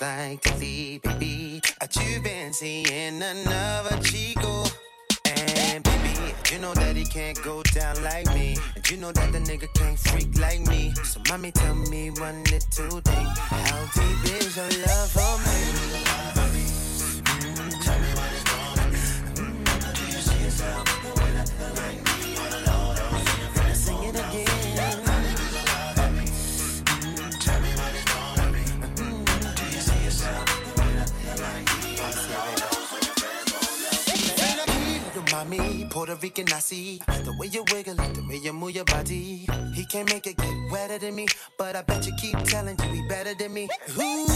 Like 0.00 0.44
lately, 0.46 0.98
baby, 0.98 1.60
that 1.80 1.96
you've 1.96 2.22
been 2.22 2.52
seeing 2.52 3.22
another 3.22 3.96
chico. 4.02 4.64
And 5.24 5.82
baby, 5.82 6.34
you 6.52 6.58
know 6.58 6.74
that 6.74 6.96
he 6.96 7.04
can't 7.04 7.40
go 7.42 7.62
down 7.62 8.02
like 8.02 8.26
me, 8.34 8.56
and 8.74 8.90
you 8.90 8.96
know 8.96 9.12
that 9.12 9.32
the 9.32 9.38
nigga 9.38 9.72
can't 9.74 9.98
freak 9.98 10.38
like 10.38 10.60
me. 10.66 10.92
So 11.04 11.20
mommy, 11.28 11.52
tell 11.52 11.74
me 11.74 12.10
one 12.10 12.42
little 12.44 13.00
thing: 13.00 13.26
How 13.36 13.86
deep 13.94 14.32
is 14.34 14.56
your 14.56 14.68
love 14.86 15.10
for 15.10 15.38
me? 15.48 16.25
Puerto 35.96 36.14
Rican, 36.16 36.44
I 36.52 36.58
see 36.58 37.00
the 37.24 37.34
way 37.38 37.46
you 37.46 37.64
wiggle 37.72 37.98
it, 37.98 38.14
the 38.14 38.22
way 38.28 38.36
you 38.36 38.52
move 38.52 38.72
your 38.72 38.84
body. 38.84 39.46
He 39.72 39.86
can't 39.86 40.06
make 40.12 40.26
it 40.26 40.36
get 40.36 40.70
wetter 40.70 40.98
than 40.98 41.14
me, 41.14 41.26
but 41.56 41.74
I 41.74 41.80
bet 41.80 42.04
you 42.04 42.12
keep 42.18 42.36
telling 42.44 42.76
you 42.78 42.88
he 42.90 43.08
better 43.08 43.32
than 43.34 43.54
me. 43.54 43.66
Ooh, 43.96 44.26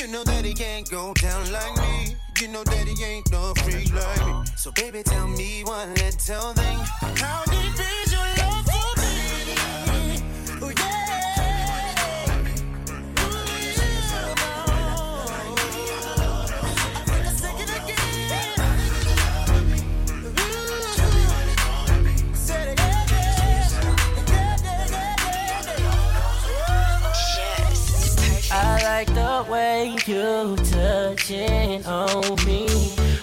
you 0.00 0.08
know 0.08 0.24
that 0.24 0.46
he 0.46 0.54
can't 0.54 0.88
go 0.90 1.12
down 1.12 1.52
like 1.52 1.76
me. 1.76 2.16
You 2.40 2.48
know 2.48 2.64
that 2.64 2.88
he 2.88 3.04
ain't 3.04 3.30
no 3.30 3.52
freak 3.52 3.92
like 3.92 4.26
me. 4.26 4.46
So 4.56 4.72
baby, 4.72 5.02
tell 5.02 5.28
me 5.28 5.62
one 5.64 5.90
little 5.90 6.54
thing. 6.54 6.78
How 7.20 7.44
like 29.06 29.14
the 29.14 29.50
way 29.50 29.96
you 30.06 30.56
touching 30.56 31.84
on 31.86 32.36
me. 32.46 32.66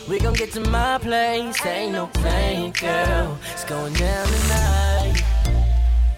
We 0.08 0.20
gon' 0.20 0.34
get 0.34 0.52
to 0.54 0.62
my 0.70 0.98
place, 0.98 1.66
ain't 1.66 1.94
no 1.94 2.08
playing, 2.08 2.74
girl. 2.74 3.38
It's 3.52 3.64
going 3.64 3.94
down 3.94 4.28
tonight. 4.28 5.24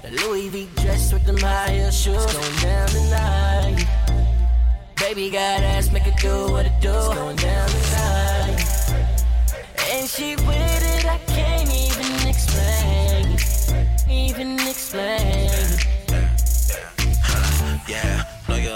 The 0.01 0.11
Louis 0.11 0.49
V 0.49 0.69
dress 0.81 1.13
with 1.13 1.25
them 1.25 1.37
high 1.37 1.69
heel 1.69 1.91
shoes. 1.91 2.23
It's 2.23 2.33
going 2.33 2.57
down 2.57 2.87
tonight. 2.89 3.85
Baby 4.97 5.29
got 5.29 5.61
ass, 5.61 5.91
make 5.91 6.07
it 6.07 6.17
do 6.17 6.51
what 6.51 6.65
it 6.65 6.79
do. 6.81 6.89
It's 6.89 7.07
going 7.09 7.35
down 7.35 7.69
tonight. 7.69 8.95
And 9.91 10.09
she 10.09 10.35
with 10.47 10.83
it, 10.95 11.05
I 11.05 11.17
can't 11.27 11.69
even 11.69 12.27
explain. 12.27 13.37
Even 14.09 14.59
explain. 14.67 15.92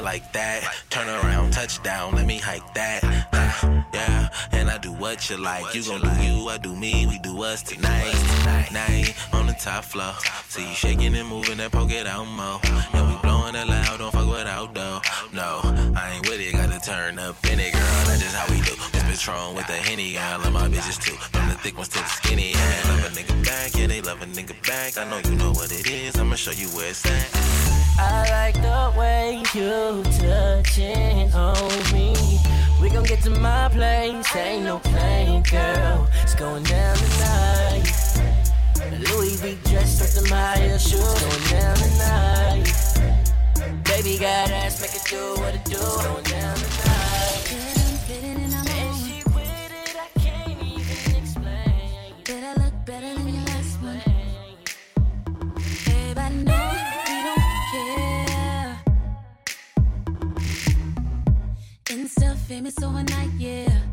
Like 0.03 0.31
that. 0.33 0.63
Turn 0.89 1.09
around, 1.09 1.51
touchdown, 1.51 2.15
let 2.15 2.25
me 2.25 2.37
hike 2.37 2.73
that. 2.75 3.03
Yeah, 3.93 4.29
and 4.51 4.69
I 4.69 4.77
do 4.77 4.93
what 4.93 5.29
you 5.29 5.37
like. 5.37 5.75
You 5.75 5.83
gon' 5.83 6.01
do 6.01 6.23
you, 6.23 6.47
I 6.47 6.57
do 6.57 6.73
me, 6.73 7.05
we 7.07 7.19
do 7.19 7.43
us 7.43 7.61
tonight. 7.61 8.13
Night 8.71 9.13
on 9.33 9.47
the 9.47 9.53
top 9.53 9.83
floor. 9.83 10.13
See 10.47 10.61
you 10.61 10.73
shaking 10.75 11.13
and 11.15 11.27
moving 11.27 11.59
and 11.59 11.71
poke 11.71 11.91
it 11.91 12.07
out 12.07 12.25
more. 12.25 12.59
Yeah, 12.63 13.09
we 13.09 13.21
blowing 13.21 13.55
it 13.55 13.67
loud, 13.67 13.99
don't 13.99 14.11
fuck 14.11 14.29
without 14.29 14.73
though. 14.73 15.01
No, 15.33 15.61
I 15.95 16.13
ain't 16.15 16.29
with 16.29 16.39
it, 16.39 16.53
gotta 16.53 16.79
turn 16.79 17.19
up 17.19 17.35
in 17.45 17.59
it, 17.59 17.73
girl. 17.73 17.81
That's 18.05 18.21
just 18.21 18.35
how 18.35 18.47
we 18.53 18.61
do. 18.61 18.75
This 18.93 19.03
Patron 19.03 19.55
with 19.55 19.67
the 19.67 19.73
Henny, 19.73 20.17
I 20.17 20.37
love 20.37 20.53
my 20.53 20.69
bitches 20.69 21.01
too. 21.01 21.15
From 21.15 21.49
the 21.49 21.55
thick 21.55 21.75
ones 21.75 21.89
to 21.89 21.99
the 21.99 22.05
skinny, 22.05 22.51
yeah. 22.51 22.83
Love 22.87 23.05
a 23.05 23.09
nigga 23.09 23.45
back, 23.45 23.75
yeah, 23.75 23.87
they 23.87 24.01
love 24.01 24.21
a 24.21 24.25
nigga 24.25 24.55
back. 24.65 24.97
I 24.97 25.09
know 25.09 25.19
you 25.29 25.35
know 25.35 25.51
what 25.51 25.71
it 25.71 25.87
is, 25.89 26.17
I'ma 26.17 26.35
show 26.35 26.51
you 26.51 26.67
where 26.69 26.89
it's 26.89 27.05
at. 27.05 27.66
I 27.99 28.29
like 28.29 28.55
the 28.55 28.93
way 28.97 29.41
you 29.53 30.03
touching 30.19 31.33
on 31.33 31.93
me. 31.93 32.13
We 32.81 32.89
gon' 32.89 33.03
get 33.03 33.21
to 33.23 33.31
my 33.31 33.69
place, 33.69 34.35
ain't 34.35 34.65
no 34.65 34.79
playing, 34.79 35.43
girl. 35.43 36.07
It's 36.21 36.35
going 36.35 36.63
down 36.63 36.95
tonight. 36.95 37.91
Louis 39.09 39.35
V 39.41 39.57
dressed 39.69 40.01
with 40.01 40.13
the 40.15 40.29
Maya 40.29 40.77
shoes, 40.77 41.01
going 41.01 41.43
down 41.49 41.75
tonight. 41.75 42.73
Baby 43.83 44.17
got 44.19 44.51
ass, 44.51 44.79
make 44.81 44.93
it 44.93 45.03
do 45.09 45.41
what 45.41 45.55
it 45.55 45.65
do, 45.65 45.77
going 45.77 46.23
down 46.23 46.55
tonight. 46.55 48.46
Famous 62.47 62.81
overnight, 62.81 63.29
yeah. 63.37 63.86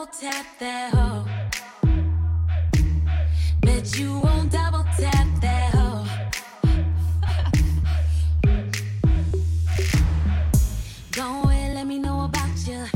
Double 0.00 0.12
tap 0.18 0.46
that 0.58 0.94
hoe. 0.94 1.26
Bet 3.60 3.98
you 3.98 4.20
won't 4.20 4.50
double 4.50 4.84
tap 4.98 5.26
that 5.42 5.74
hoe. 5.74 6.06
Go 11.12 11.42
ahead, 11.50 11.74
let 11.76 11.86
me 11.86 11.98
know 11.98 12.24
about 12.24 12.66
you. 12.66 12.86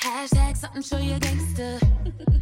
Hashtag 0.00 0.56
something, 0.56 0.82
show 0.82 0.98
you 0.98 1.18
gangster. 1.18 1.78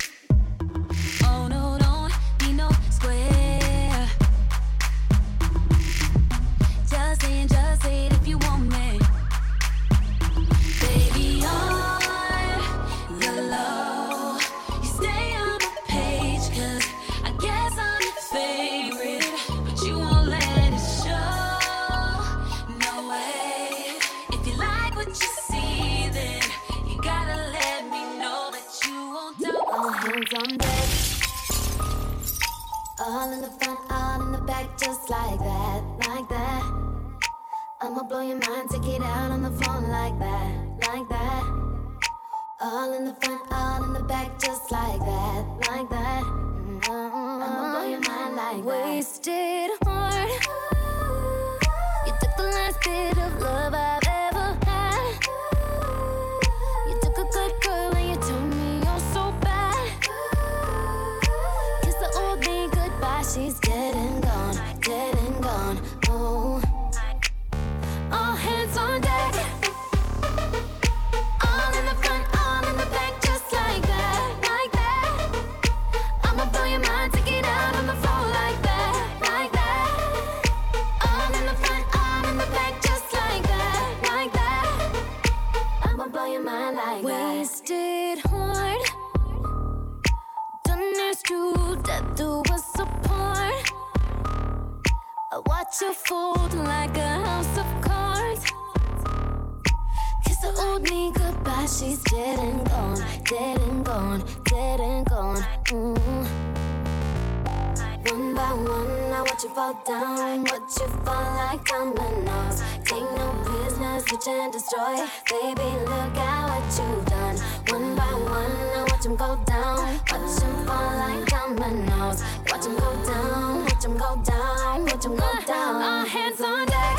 watch 109.37 109.45
you 109.45 109.51
fall 109.51 109.83
down, 109.85 110.45
watch 110.45 110.81
you 110.81 110.87
fall 111.05 111.37
like 111.37 111.63
dominoes. 111.67 112.63
Take 112.85 113.03
no 113.03 113.35
prisoners, 113.45 114.05
switch 114.07 114.29
and 114.29 114.51
destroy. 114.51 114.97
Baby, 115.29 115.77
look 115.85 116.17
at 116.17 116.49
what 116.49 116.65
you've 116.79 117.05
done. 117.05 117.37
One 117.69 117.95
by 117.95 118.15
one, 118.31 118.51
I 118.75 118.87
watch 118.89 119.03
them 119.03 119.17
go 119.17 119.39
down, 119.45 120.01
watch 120.11 120.41
them 120.41 120.67
fall 120.67 120.97
like 120.97 121.27
dominoes. 121.27 122.23
Watch 122.51 122.63
them 122.63 122.77
go 122.77 123.05
down, 123.05 123.65
watch 123.65 123.83
them 123.83 123.97
go 123.99 124.05
uh-huh, 124.05 124.23
down, 124.23 124.85
watch 124.87 125.03
them 125.03 125.17
go 125.17 125.33
down. 125.47 125.83
All 125.83 126.07
hands 126.07 126.41
on 126.41 126.67
deck. 126.67 126.96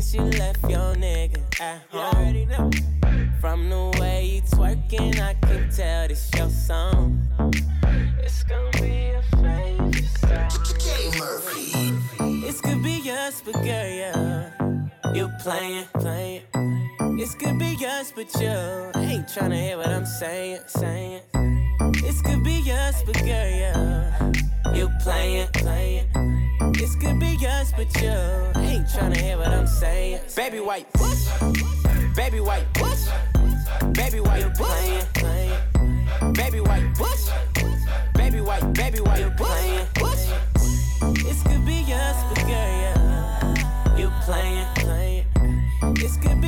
Coincidence, 0.00 0.14
you 0.14 0.38
left 0.38 0.62
your 0.62 0.94
nigga 0.94 1.60
at 1.60 1.82
home. 1.90 2.70
From 3.40 3.68
the 3.68 3.98
way 4.00 4.26
you 4.26 4.42
twerking, 4.42 5.20
I 5.20 5.34
can 5.34 5.70
tell 5.70 6.08
this 6.08 6.30
your 6.36 6.48
song. 6.48 7.26
It's 8.22 8.42
gonna 8.44 8.70
be 8.72 9.10
a 9.10 9.22
favorite 9.36 10.04
song. 10.18 11.18
Murphy. 11.18 12.40
This 12.40 12.60
could 12.60 12.82
be 12.82 13.10
us, 13.10 13.42
but 13.44 13.54
girl, 13.54 13.64
yeah. 13.64 14.50
You 15.14 15.30
playing, 15.40 15.86
playing. 15.94 16.42
This 17.16 17.34
could 17.34 17.58
be 17.58 17.76
us, 17.86 18.12
but 18.12 18.32
you 18.40 18.48
ain't 18.96 19.26
tryna 19.26 19.60
hear 19.60 19.76
what 19.76 19.88
I'm 19.88 20.06
saying, 20.06 20.60
saying. 20.66 21.22
This 22.00 22.22
could 22.22 22.44
be 22.44 22.62
us, 22.70 23.02
but 23.02 23.18
girl, 23.18 23.26
yeah. 23.28 24.32
You 24.74 24.88
playing, 25.02 25.48
playing. 25.54 26.06
This 26.72 26.94
could 26.94 27.18
be 27.18 27.36
us, 27.46 27.72
but 27.72 27.94
you 28.00 28.08
ain't 28.08 28.86
tryna 28.86 29.16
hear 29.16 29.38
what 29.38 29.48
I'm 29.48 29.66
saying. 29.66 30.20
Baby 30.36 30.60
white 30.60 30.90
push, 30.92 31.26
baby 32.14 32.40
white 32.40 32.66
push, 32.74 33.06
baby 33.92 34.20
white 34.20 34.54
playing, 34.54 35.04
playing. 35.14 36.32
Baby 36.34 36.60
white 36.60 36.94
push, 36.94 37.28
baby 38.14 38.40
white, 38.40 38.72
baby 38.72 39.00
white 39.00 39.36
playing 39.36 39.86
push. 39.94 40.26
This 41.24 41.42
could 41.42 41.64
be 41.66 41.84
us, 41.92 42.16
but 42.28 42.38
girl, 42.38 42.70
yeah. 42.82 43.96
You 43.96 44.10
playing, 44.22 44.66
playing. 44.76 45.24
This 45.94 46.16
could 46.16 46.39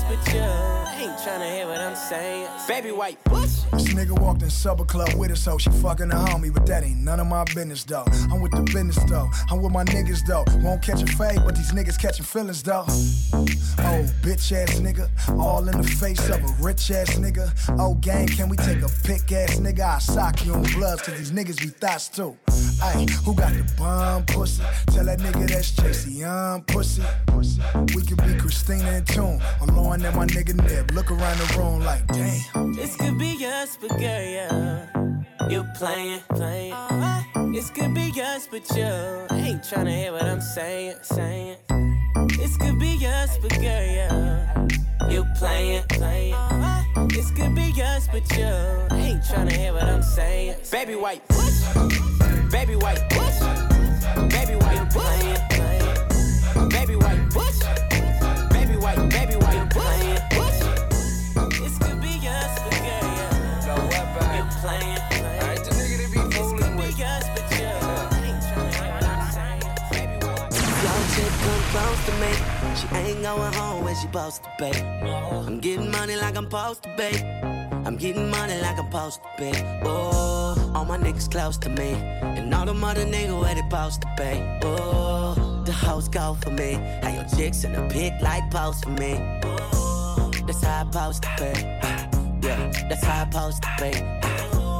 us, 0.00 0.08
but 0.08 0.34
you 0.34 0.40
ain't 0.40 1.54
hear 1.54 1.66
what 1.66 1.80
I'm 1.80 1.96
saying. 1.96 2.48
Baby 2.68 2.92
white 2.92 3.22
push. 3.24 3.60
nigga 3.94 4.18
walked 4.20 4.42
in 4.42 4.50
Supper 4.50 4.84
Club 4.84 5.14
with 5.14 5.30
us, 5.30 5.40
so 5.40 5.58
she 5.58 5.70
fucking 5.70 6.10
a 6.10 6.14
homie, 6.14 6.52
but 6.52 6.66
that 6.66 6.84
ain't 6.84 6.98
none 6.98 7.20
of 7.20 7.26
my 7.26 7.44
business 7.44 7.84
though. 7.84 8.04
I'm 8.30 8.40
with 8.40 8.52
the 8.52 8.62
business 8.62 9.02
though. 9.04 9.28
I'm 9.50 9.62
with 9.62 9.72
my 9.72 9.84
niggas 9.84 10.26
though. 10.26 10.44
Won't 10.62 10.82
catch 10.82 11.02
a 11.02 11.06
fade, 11.06 11.40
but 11.44 11.56
these 11.56 11.72
niggas 11.72 11.98
catching 11.98 12.24
feelings 12.24 12.62
though. 12.62 12.84
Oh, 12.88 14.04
bitch 14.22 14.52
ass 14.52 14.80
nigga, 14.80 15.08
all 15.38 15.66
in 15.68 15.80
the 15.80 15.86
face 15.86 16.28
of 16.28 16.42
a 16.42 16.62
rich 16.62 16.90
ass 16.90 17.16
nigga. 17.16 17.50
Oh, 17.78 17.94
gang, 17.94 18.28
can 18.28 18.48
we 18.48 18.56
take 18.56 18.82
a 18.82 18.88
pick 19.04 19.32
ass 19.32 19.58
nigga? 19.58 19.96
I 19.96 19.98
sock 19.98 20.44
you 20.44 20.54
on 20.54 20.62
bloods, 20.74 21.02
cause 21.02 21.16
these 21.16 21.32
niggas 21.32 21.60
be 21.60 21.68
thoughts 21.68 22.08
too. 22.08 22.36
Ay, 22.82 23.06
who 23.24 23.34
got 23.34 23.52
the 23.52 23.70
bomb 23.76 24.24
pussy? 24.24 24.62
Tell 24.86 25.04
that 25.04 25.18
nigga 25.18 25.48
that's 25.48 25.72
JC, 25.72 26.24
I'm 26.26 26.62
pussy. 26.62 27.02
We 27.94 28.02
could 28.02 28.16
be 28.24 28.34
Christina 28.38 28.90
and 28.90 29.06
Tune, 29.06 29.40
or 29.60 29.66
Lauren 29.66 30.04
and 30.04 30.16
my 30.16 30.26
nigga 30.26 30.54
Nib. 30.54 30.90
Look 30.92 31.10
around 31.10 31.38
the 31.38 31.58
room 31.58 31.80
like, 31.80 32.06
damn. 32.08 32.72
This 32.72 32.96
could 32.96 33.18
be 33.18 33.44
us, 33.44 33.76
but 33.80 33.90
girl, 33.90 34.00
yeah. 34.00 34.86
You 35.48 35.64
playing, 35.76 36.20
playing. 36.30 36.72
Uh-huh. 36.72 37.46
This 37.52 37.70
could 37.70 37.94
be 37.94 38.12
us, 38.22 38.46
but 38.46 38.68
you 38.76 38.84
ain't 38.84 39.62
tryna 39.62 39.94
hear 39.96 40.12
what 40.12 40.24
I'm 40.24 40.40
saying, 40.40 40.96
saying. 41.02 41.56
This 42.38 42.56
could 42.56 42.78
be 42.78 43.04
us, 43.06 43.36
but 43.38 43.52
girl, 43.52 43.62
yeah. 43.62 44.66
You 45.10 45.26
playing, 45.36 45.82
playing. 45.90 46.34
Uh-huh. 46.34 47.06
This 47.08 47.30
could 47.30 47.54
be 47.54 47.72
us, 47.82 48.08
but 48.08 48.24
you 48.36 48.44
ain't 48.96 49.22
tryna 49.22 49.52
hear 49.52 49.72
what 49.72 49.84
I'm 49.84 50.02
saying. 50.02 50.56
Baby 50.70 50.94
white, 50.94 51.26
push. 51.28 52.19
Baby 52.50 52.76
white, 52.76 53.08
push. 53.10 53.38
Baby 54.28 54.54
white, 54.56 54.90
playing, 54.90 55.36
playing. 55.50 56.68
Baby 56.68 56.96
white, 56.96 57.30
push. 57.30 57.58
Baby 58.50 58.76
white, 58.76 59.08
baby 59.08 59.36
white, 59.36 59.70
playing. 59.70 60.18
This 61.50 61.78
could 61.78 62.00
be 62.00 62.26
us, 62.28 62.58
but 62.58 62.72
girl, 62.72 63.06
yeah. 63.16 63.66
Go 63.66 63.74
up, 63.74 64.08
You 64.36 64.44
playing, 64.60 65.02
playing. 65.10 65.36
Alright, 65.40 65.64
the 65.64 65.70
nigga 65.78 65.96
that 66.00 66.10
be 66.12 66.18
fooling 66.36 66.76
with. 66.76 66.86
This 66.86 66.96
could 66.96 66.98
be 66.98 67.04
us, 67.04 67.24
but 67.34 67.44
you 67.50 67.66
ain't 68.26 68.42
tryna 68.42 68.70
hear 68.74 68.90
what 68.94 69.04
I'm 69.04 69.22
saying. 69.30 69.74
Baby 69.92 70.16
white. 70.26 70.50
Young 70.84 71.04
chick 71.14 71.32
come 71.44 71.62
close 71.72 72.00
to 72.06 72.12
me. 72.22 72.32
She 72.76 72.86
ain't 72.96 73.22
going 73.22 73.52
home 73.54 73.84
when 73.84 73.94
she 73.94 74.02
supposed 74.02 74.42
to 74.44 74.50
be. 74.58 74.70
I'm 75.06 75.60
getting 75.60 75.90
money 75.90 76.16
like 76.16 76.36
I'm 76.36 76.44
supposed 76.50 76.82
to 76.82 76.88
be. 76.96 77.10
I'm 77.86 77.96
getting 77.96 78.28
money 78.30 78.60
like 78.60 78.78
I'm 78.78 78.86
supposed 78.90 79.20
to 79.22 79.28
be. 79.38 79.52
Oh, 79.84 80.39
all 80.80 80.86
my 80.86 80.96
niggas 80.96 81.30
close 81.30 81.58
to 81.58 81.68
me. 81.68 81.92
And 82.22 82.54
all 82.54 82.64
the 82.64 82.72
mother 82.72 83.04
niggas 83.04 83.38
where 83.38 83.54
they 83.54 83.60
supposed 83.60 84.00
to 84.00 84.08
be. 84.16 84.32
Oh, 84.62 85.62
the 85.66 85.72
hoes 85.72 86.08
go 86.08 86.38
for 86.40 86.50
me. 86.50 86.72
How 87.02 87.12
your 87.12 87.26
chicks 87.36 87.64
in 87.64 87.72
the 87.74 87.82
pic 87.92 88.14
like 88.22 88.50
post 88.50 88.84
for 88.84 88.90
me. 88.90 89.12
Oh, 89.44 90.30
that's 90.46 90.64
how 90.64 90.80
I 90.80 90.84
supposed 90.90 91.22
to 91.24 91.30
be. 91.38 91.52
Yeah, 92.46 92.72
that's 92.88 93.04
how 93.04 93.22
I 93.22 93.30
supposed 93.30 93.62
to 93.62 93.70
be. 93.78 93.90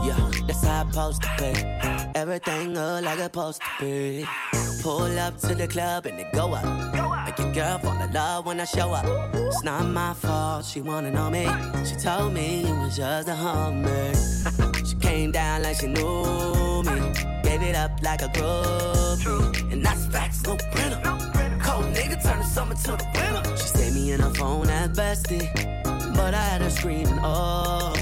Yeah, 0.08 0.30
that's 0.46 0.64
how 0.64 0.84
I 0.84 0.90
supposed 0.90 1.22
to 1.22 1.30
be. 1.38 2.18
Everything 2.18 2.72
look 2.72 3.04
like 3.04 3.18
it's 3.18 3.24
supposed 3.24 3.60
to 3.60 3.84
be. 3.84 4.26
Pull 4.82 5.18
up 5.18 5.36
to 5.40 5.54
the 5.54 5.68
club 5.68 6.06
and 6.06 6.18
they 6.18 6.26
go 6.32 6.54
up. 6.54 6.64
Make 7.26 7.38
your 7.38 7.52
girl 7.52 7.78
fall 7.78 8.00
in 8.00 8.10
love 8.14 8.46
when 8.46 8.58
I 8.58 8.64
show 8.64 8.90
up. 8.92 9.04
It's 9.34 9.62
not 9.62 9.84
my 9.86 10.14
fault, 10.14 10.64
she 10.64 10.80
wanna 10.80 11.10
know 11.10 11.28
me. 11.28 11.46
She 11.84 11.94
told 11.96 12.32
me 12.32 12.64
it 12.64 12.72
was 12.72 12.96
just 12.96 13.28
a 13.28 13.34
hummer. 13.34 14.12
came 15.10 15.32
down 15.32 15.62
like 15.62 15.76
she 15.80 15.88
knew 15.88 16.82
me. 16.88 16.96
Gave 17.42 17.62
it 17.62 17.74
up 17.74 17.92
like 18.02 18.22
a 18.22 18.28
groupie. 18.36 19.72
And 19.72 19.84
that's 19.84 20.06
facts, 20.06 20.42
no 20.44 20.56
printer. 20.72 21.00
Cold 21.64 21.86
nigga 21.96 22.16
turn 22.22 22.38
the 22.42 22.48
summer 22.56 22.76
to 22.84 22.92
the 23.00 23.06
winter. 23.14 23.42
She 23.56 23.68
saved 23.76 23.94
me 23.96 24.12
in 24.12 24.20
her 24.20 24.34
phone 24.40 24.68
at 24.68 24.92
bestie. 24.92 25.46
But 26.16 26.32
I 26.34 26.44
had 26.50 26.60
her 26.62 26.70
screaming, 26.70 27.18
oh. 27.22 27.92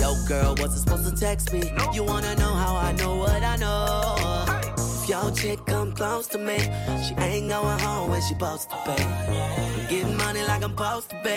Yo, 0.00 0.08
girl, 0.28 0.54
wasn't 0.58 0.82
supposed 0.82 1.06
to 1.08 1.14
text 1.26 1.52
me. 1.52 1.62
You 1.94 2.04
wanna 2.04 2.34
know 2.36 2.54
how 2.64 2.76
I 2.88 2.92
know 3.00 3.16
what 3.16 3.42
I 3.42 3.56
know? 3.56 4.44
If 4.76 5.08
your 5.08 5.30
chick 5.32 5.58
come 5.66 5.92
close 5.92 6.26
to 6.28 6.38
me, 6.38 6.58
she 7.04 7.14
ain't 7.28 7.48
going 7.48 7.78
home 7.86 8.10
when 8.10 8.20
she 8.20 8.34
supposed 8.34 8.68
to 8.70 8.76
be. 8.86 9.61
Getting 9.92 10.16
money 10.16 10.42
like 10.44 10.64
I'm 10.64 10.70
supposed 10.70 11.10
to 11.10 11.20
be. 11.22 11.36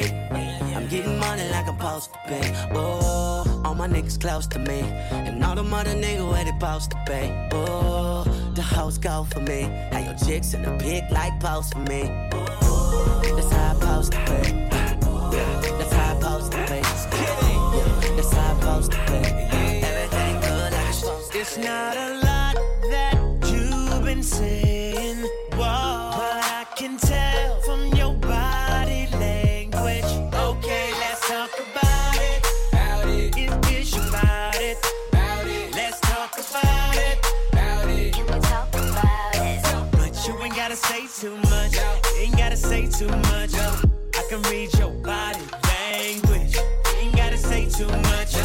I'm 0.73 0.87
getting 0.87 1.19
money 1.19 1.43
like 1.49 1.67
I'm 1.67 1.77
supposed 1.77 2.13
to 2.13 2.19
be. 2.29 2.39
Oh, 2.73 3.61
all 3.65 3.75
my 3.75 3.85
niggas 3.85 4.17
close 4.17 4.47
to 4.47 4.59
me, 4.59 4.79
and 5.11 5.43
all 5.43 5.55
the 5.55 5.63
mother 5.63 5.89
niggas 5.89 6.31
where 6.31 6.45
they 6.45 6.51
supposed 6.51 6.91
to 6.91 7.03
be. 7.05 7.33
Oh, 7.51 8.23
the 8.53 8.61
hoes 8.61 8.97
go 8.97 9.25
for 9.29 9.41
me. 9.41 9.63
How 9.91 9.99
your 9.99 10.13
chicks 10.13 10.53
in 10.53 10.61
the 10.61 10.71
pic 10.77 11.03
like 11.11 11.37
post 11.41 11.73
for 11.73 11.79
me. 11.79 12.03
That's 13.35 13.51
how 13.51 13.71
I 13.71 13.73
supposed 13.73 14.13
to. 14.13 14.19
Yeah, 15.35 15.61
that's 15.77 15.91
how 15.91 16.11
I 16.11 16.19
supposed 16.21 16.51
to 16.53 16.57
be. 16.59 16.79
That's 18.15 18.31
how 18.31 18.53
I 18.53 18.59
supposed 18.61 18.91
to. 18.93 18.97
Everything 19.89 20.39
good 20.39 20.71
like 20.71 20.87
it's 20.87 20.99
supposed 20.99 21.31
to 21.33 21.39
It's 21.39 21.57
not 21.57 21.97
a 21.97 22.09
lot 22.23 22.55
that 22.89 23.15
you've 23.51 24.05
been 24.05 24.23
saying, 24.23 24.74
can 44.35 44.51
read 44.51 44.77
your 44.77 44.91
body 44.91 45.39
language. 45.63 46.57
Ain't 46.99 47.15
gotta 47.15 47.37
say 47.37 47.69
too 47.69 47.87
much. 47.87 48.35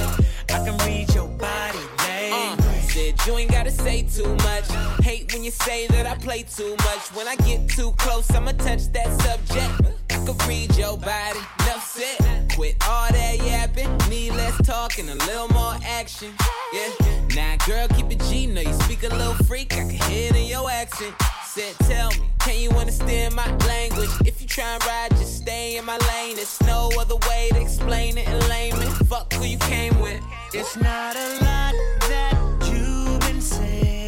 I 0.49 0.65
can 0.65 0.77
read 0.87 1.13
your 1.15 1.29
body 1.29 1.79
language. 1.99 2.67
Uh, 2.67 2.81
said 2.83 3.15
you 3.27 3.37
ain't 3.39 3.51
gotta 3.51 3.73
say 3.73 4.03
too 4.03 4.35
much. 4.37 4.69
Hate 5.03 5.33
when 5.33 5.43
you 5.43 5.51
say 5.51 5.89
that 5.89 6.07
I 6.07 6.15
play 6.17 6.45
too 6.45 6.77
much. 6.85 7.13
When 7.15 7.27
I 7.27 7.35
get 7.37 7.69
too 7.71 7.93
close, 7.99 8.31
I'ma 8.31 8.53
touch 8.53 8.93
that 8.93 9.11
subject. 9.21 9.97
I 10.11 10.25
could 10.25 10.41
read 10.47 10.77
your 10.77 10.97
body, 10.97 11.41
enough 11.61 11.85
said. 11.85 12.53
Quit 12.55 12.77
all 12.89 13.11
that 13.11 13.39
yapping, 13.39 13.91
need 14.09 14.33
less 14.35 14.57
talking, 14.63 15.09
a 15.09 15.15
little 15.15 15.49
more 15.49 15.75
action. 15.85 16.33
Yeah, 16.73 16.91
now 17.35 17.57
girl, 17.67 17.89
keep 17.89 18.11
it 18.11 18.21
G, 18.29 18.47
know 18.47 18.61
you 18.61 18.75
speak 18.85 19.03
a 19.03 19.09
little 19.09 19.35
freak, 19.47 19.73
I 19.73 19.79
can 19.79 19.91
hear 19.91 20.31
it 20.31 20.37
in 20.37 20.47
your 20.47 20.71
accent. 20.71 21.15
Said, 21.61 21.77
tell 21.81 22.11
me, 22.13 22.31
can 22.39 22.59
you 22.59 22.71
understand 22.71 23.35
my 23.35 23.45
language? 23.67 24.09
If 24.25 24.41
you 24.41 24.49
try 24.49 24.65
and 24.65 24.87
ride, 24.87 25.11
just 25.11 25.37
stay 25.43 25.77
in 25.77 25.85
my 25.85 25.99
lane. 26.09 26.37
There's 26.37 26.59
no 26.63 26.91
other 26.99 27.17
way 27.29 27.51
to 27.53 27.61
explain 27.61 28.17
it. 28.17 28.27
Fuck 29.09 29.35
who 29.35 29.45
you 29.45 29.59
came 29.59 30.01
with. 30.01 30.23
It's 30.55 30.75
not 30.77 31.17
a 31.17 31.29
lot 31.45 31.75
that 32.09 32.35
you've 32.65 33.21
been 33.21 33.43
saying, 33.43 34.00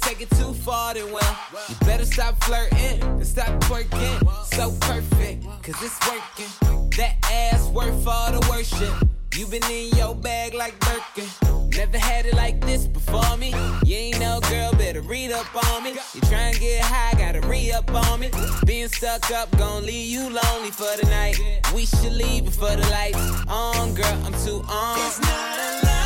take 0.00 0.20
it 0.20 0.30
too 0.30 0.52
far, 0.52 0.94
then 0.94 1.10
well, 1.12 1.38
you 1.68 1.74
better 1.86 2.04
stop 2.04 2.42
flirting 2.44 3.02
and 3.02 3.26
stop 3.26 3.48
twerking. 3.62 4.18
So 4.46 4.70
perfect, 4.80 5.44
cause 5.62 5.82
it's 5.82 5.98
working. 6.06 6.90
That 6.96 7.16
ass 7.30 7.68
worth 7.68 8.06
all 8.06 8.32
the 8.32 8.46
worship. 8.48 9.08
You 9.34 9.46
been 9.46 9.62
in 9.70 9.96
your 9.96 10.14
bag 10.14 10.54
like 10.54 10.74
Birkin. 10.80 11.28
Never 11.76 11.98
had 11.98 12.26
it 12.26 12.34
like 12.34 12.60
this 12.60 12.86
before 12.86 13.36
me. 13.36 13.54
You 13.84 13.96
ain't 13.96 14.18
no 14.18 14.40
girl, 14.48 14.72
better 14.72 15.00
read 15.00 15.30
up 15.30 15.46
on 15.72 15.84
me. 15.84 15.90
You 16.12 16.20
try 16.22 16.50
and 16.50 16.58
get 16.58 16.82
high, 16.82 17.16
gotta 17.16 17.46
re 17.46 17.70
up 17.70 17.88
on 17.92 18.20
me. 18.20 18.30
Being 18.66 18.88
stuck 18.88 19.30
up, 19.30 19.56
gon' 19.56 19.86
leave 19.86 20.08
you 20.08 20.22
lonely 20.22 20.70
for 20.70 20.90
the 21.00 21.06
night. 21.08 21.38
We 21.74 21.86
should 21.86 22.14
leave 22.14 22.46
before 22.46 22.74
the 22.74 22.88
lights 22.90 23.18
on, 23.46 23.94
girl. 23.94 24.22
I'm 24.24 24.32
too 24.44 24.64
on. 24.68 24.98
It's 24.98 25.20
not 25.20 25.58
a 25.58 25.86
lot 25.86 25.97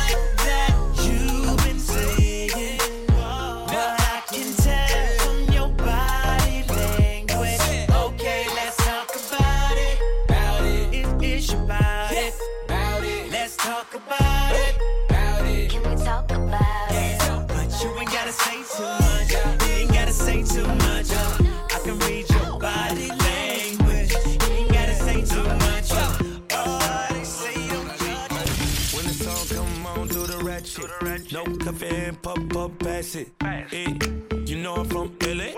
pass 33.03 33.15
it. 33.15 33.31
Eh, 33.43 33.97
you 34.45 34.57
know 34.57 34.75
I'm 34.75 34.85
from 34.85 35.15
LA. 35.21 35.49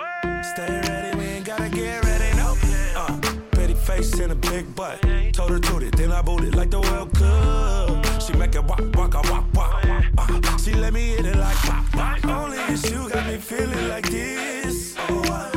Stay 0.41 0.81
ready, 0.87 1.17
we 1.17 1.23
ain't 1.25 1.45
gotta 1.45 1.69
get 1.69 2.03
ready, 2.03 2.37
no. 2.37 2.55
Uh, 2.95 3.19
pretty 3.51 3.73
face 3.73 4.19
and 4.19 4.31
a 4.31 4.35
big 4.35 4.75
butt. 4.75 5.01
Told 5.33 5.51
her 5.51 5.59
to 5.59 5.77
it, 5.79 5.95
then 5.95 6.11
I 6.11 6.21
booted 6.21 6.55
like 6.55 6.71
the 6.71 6.79
World 6.81 7.13
Cup. 7.13 8.21
She 8.21 8.33
make 8.33 8.55
it 8.55 8.63
walk, 8.63 8.81
walk, 8.95 9.13
walk, 9.29 9.45
walk. 9.53 9.85
Uh, 10.17 10.57
she 10.57 10.73
let 10.73 10.93
me 10.93 11.09
hit 11.09 11.25
it 11.25 11.35
like 11.35 11.57
pop, 11.57 11.85
pop. 11.91 12.25
Only 12.25 12.57
if 12.73 12.89
you 12.89 13.09
got 13.09 13.27
me 13.27 13.37
feeling 13.37 13.89
like 13.89 14.09
this. 14.09 14.95
Oh, 14.97 15.21
why, 15.27 15.49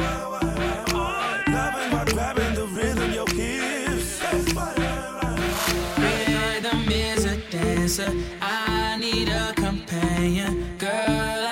why? 0.92 1.42
Loving 1.46 1.90
by 1.90 2.04
grabbing 2.12 2.54
the 2.54 2.66
rhythm, 2.66 3.12
your 3.12 3.28
hips. 3.30 4.20
Rhythm 5.98 6.88
is 6.90 7.24
a 7.24 7.36
dancer. 7.50 8.12
I 8.42 8.98
need 8.98 9.28
a 9.28 9.52
companion. 9.54 10.76
Girl, 10.78 11.47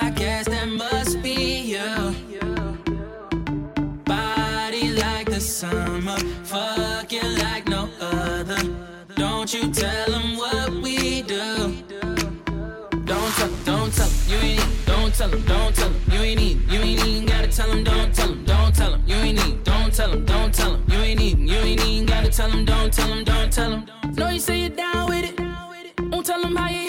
tell 15.29 15.39
'em, 15.39 15.45
don't 15.45 15.75
tell 15.75 15.87
'em, 15.87 15.95
you 16.11 16.21
ain't 16.21 16.39
need. 16.39 16.71
You 16.71 16.79
ain't 16.81 17.05
even 17.05 17.25
gotta 17.25 17.47
tell 17.47 17.71
'em, 17.71 17.83
don't 17.83 18.13
tell 18.13 18.29
'em, 18.31 18.45
don't 18.45 18.75
tell 18.75 18.93
'em, 18.93 19.03
you 19.07 19.15
ain't 19.15 19.45
need. 19.45 19.63
Don't 19.63 19.93
tell 19.93 20.11
'em, 20.11 20.25
don't 20.25 20.53
tell 20.53 20.73
'em, 20.73 20.83
you 20.87 20.99
ain't 20.99 21.19
need. 21.19 21.39
You 21.39 21.57
ain't 21.57 21.81
even 21.85 22.05
gotta 22.05 22.29
tell 22.29 22.51
'em, 22.51 22.65
don't 22.65 22.93
tell 22.93 23.11
'em, 23.11 23.23
don't 23.23 23.51
tell 23.51 23.73
'em. 23.73 23.85
Know 24.15 24.29
you 24.29 24.39
say 24.39 24.59
you're 24.59 24.69
down 24.75 25.09
with 25.09 25.25
it. 25.25 25.39
Won't 26.11 26.25
tell 26.25 26.43
'em 26.45 26.55
how 26.55 26.69
you 26.69 26.86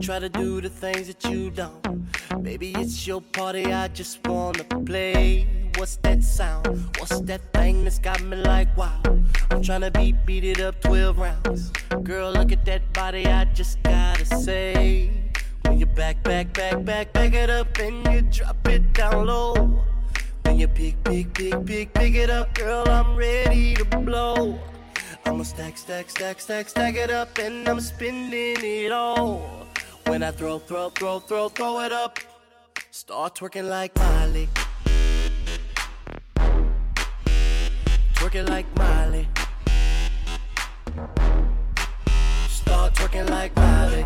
try 0.00 0.18
to 0.18 0.28
do 0.30 0.60
the 0.62 0.68
things 0.68 1.08
that 1.08 1.22
you 1.30 1.50
don't. 1.50 1.82
Baby, 2.42 2.72
it's 2.78 3.06
your 3.06 3.20
party. 3.20 3.66
I 3.66 3.88
just 3.88 4.26
wanna 4.26 4.64
play. 4.86 5.46
What's 5.76 5.96
that 5.96 6.24
sound? 6.24 6.66
What's 6.98 7.20
that 7.20 7.42
thing 7.52 7.84
that's 7.84 7.98
got 7.98 8.22
me 8.22 8.38
like 8.38 8.74
wow? 8.76 9.00
I'm 9.50 9.60
tryna 9.60 9.92
beat, 9.92 10.16
beat 10.24 10.44
it 10.44 10.60
up 10.60 10.80
12 10.80 11.18
rounds. 11.18 11.70
Girl, 12.02 12.32
look 12.32 12.50
at 12.50 12.64
that 12.64 12.92
body. 12.94 13.26
I 13.26 13.44
just 13.46 13.82
gotta 13.82 14.24
say. 14.24 15.10
When 15.64 15.78
you 15.78 15.86
back, 15.86 16.22
back, 16.22 16.52
back, 16.54 16.82
back, 16.84 17.12
back 17.12 17.34
it 17.34 17.50
up 17.50 17.78
and 17.78 18.06
you 18.12 18.22
drop 18.22 18.66
it 18.68 18.92
down 18.94 19.26
low. 19.26 19.84
When 20.44 20.58
you 20.58 20.68
pick, 20.68 21.02
pick, 21.04 21.34
pick, 21.34 21.66
pick, 21.66 21.92
pick 21.92 22.14
it 22.14 22.30
up, 22.30 22.54
girl, 22.54 22.88
I'm 22.88 23.14
ready 23.16 23.74
to 23.74 23.84
blow. 23.84 24.58
I'ma 25.26 25.42
stack, 25.42 25.76
stack, 25.76 26.08
stack, 26.08 26.40
stack, 26.40 26.68
stack 26.68 26.94
it 26.94 27.10
up, 27.10 27.36
and 27.38 27.68
I'm 27.68 27.80
spending 27.80 28.56
it 28.58 28.92
all. 28.92 29.69
When 30.10 30.24
I 30.24 30.32
throw, 30.32 30.58
throw, 30.58 30.90
throw, 30.90 31.20
throw, 31.20 31.48
throw 31.50 31.78
it 31.82 31.92
up, 31.92 32.18
start 32.90 33.36
twerking 33.36 33.68
like 33.68 33.94
Miley. 33.94 34.48
Twerking 38.16 38.48
like 38.48 38.66
Miley. 38.74 39.28
Start 42.48 42.92
twerking 42.94 43.30
like 43.30 43.54
Miley. 43.54 44.04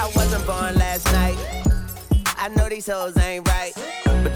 I 0.00 0.10
wasn't 0.16 0.44
born 0.46 0.74
last 0.74 1.06
night. 1.12 1.38
I 2.36 2.48
know 2.56 2.68
these 2.68 2.88
hoes 2.88 3.16
ain't 3.18 3.46
right. 3.46 3.97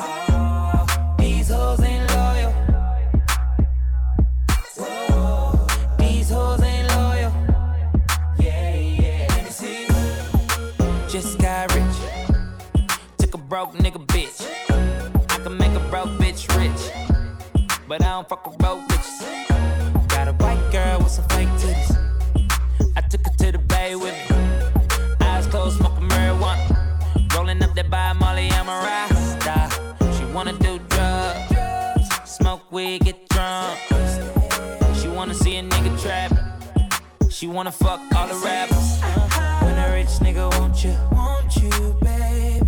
Oh, 0.00 0.86
these 1.18 1.48
hoes 1.48 1.80
ain't 1.82 2.08
loyal. 2.14 2.52
Whoa, 4.76 5.66
these 5.98 6.30
hoes 6.30 6.62
ain't 6.62 6.88
loyal. 6.88 7.32
Yeah, 8.38 8.76
yeah, 8.76 9.26
let 9.30 9.44
me 9.44 9.50
see. 9.50 9.86
Just 11.08 11.38
got 11.40 11.74
rich. 11.74 12.86
Took 13.18 13.34
a 13.34 13.38
broke 13.38 13.74
nigga 13.74 14.06
bitch. 14.06 14.46
I 15.30 15.38
can 15.42 15.58
make 15.58 15.72
a 15.72 15.80
broke 15.90 16.10
bitch 16.20 16.46
rich. 16.56 16.92
But 17.88 18.02
I 18.02 18.10
don't 18.10 18.28
fuck 18.28 18.46
with 18.46 18.58
broke 18.58 18.86
bitches. 18.86 20.08
Got 20.08 20.28
a 20.28 20.32
white 20.34 20.70
girl 20.70 20.98
with 20.98 21.10
some 21.10 21.26
fake 21.30 21.48
titties. 21.60 21.96
I 22.96 23.00
took 23.00 23.26
her 23.26 23.32
to 23.32 23.52
the 23.52 23.58
bay 23.58 23.96
with 23.96 24.14
me. 24.30 24.36
Eyes 25.26 25.48
closed, 25.48 25.78
smoking 25.78 26.08
marijuana. 26.08 27.34
Rolling 27.34 27.60
up 27.64 27.74
that 27.74 27.90
by 27.90 28.12
Molly, 28.12 28.48
I'm 28.52 28.68
a 28.68 28.70
rasta. 28.70 29.17
Wanna 30.38 30.52
do 30.52 30.78
drugs, 30.90 32.08
smoke 32.24 32.70
weed, 32.70 33.00
get 33.04 33.28
drunk. 33.28 33.76
She 34.94 35.08
wanna 35.08 35.34
see 35.34 35.56
a 35.56 35.64
nigga 35.64 36.00
trap. 36.00 36.32
She 37.28 37.48
wanna 37.48 37.72
fuck 37.72 38.00
all 38.14 38.28
the 38.28 38.36
rappers. 38.44 39.00
When 39.62 39.76
a 39.76 39.92
rich 39.92 40.20
nigga 40.22 40.48
want 40.60 40.84
you, 40.84 40.94
want 41.10 41.56
you, 41.56 41.96
baby. 42.00 42.67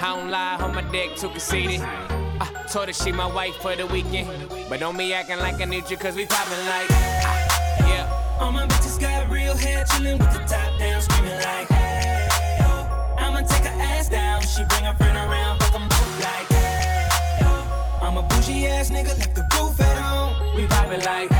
I 0.00 0.14
don't 0.14 0.30
lie, 0.30 0.56
on 0.60 0.74
my 0.74 0.82
dick 0.92 1.16
too 1.16 1.28
conceited. 1.28 1.80
I 1.82 2.64
told 2.70 2.86
her 2.86 2.92
she 2.92 3.10
my 3.10 3.26
wife 3.26 3.56
for 3.56 3.74
the 3.74 3.86
weekend. 3.86 4.28
But 4.68 4.78
don't 4.80 4.96
be 4.96 5.12
acting 5.12 5.38
like 5.38 5.60
I 5.60 5.64
need 5.64 5.90
you, 5.90 5.96
cause 5.96 6.14
we 6.14 6.24
poppin' 6.26 6.66
like. 6.66 6.86
ah, 6.90 7.88
yeah. 7.88 8.38
All 8.40 8.52
my 8.52 8.64
bitches 8.66 9.00
got 9.00 9.28
real 9.28 9.56
hair, 9.56 9.84
chillin' 9.86 10.18
with 10.18 10.32
the 10.32 10.38
top 10.46 10.78
down, 10.78 11.02
screaming 11.02 11.34
like, 11.34 11.68
hey, 11.68 12.28
oh. 12.62 13.16
I'ma 13.18 13.40
take 13.40 13.64
her 13.64 13.80
ass 13.82 14.08
down. 14.08 14.40
She 14.42 14.62
bring 14.64 14.84
her 14.84 14.94
friend 14.94 15.16
around, 15.16 15.58
fuck 15.60 15.74
'em 15.74 15.88
both 15.88 16.22
like, 16.22 16.48
hey, 16.48 17.08
oh. 17.42 18.00
I'm 18.00 18.16
a 18.18 18.22
bougie 18.22 18.66
ass 18.66 18.90
nigga, 18.90 19.18
left 19.18 19.34
the 19.34 19.42
roof 19.58 19.80
at 19.80 19.98
home. 19.98 20.54
We 20.54 20.66
poppin' 20.68 21.00
like. 21.00 21.30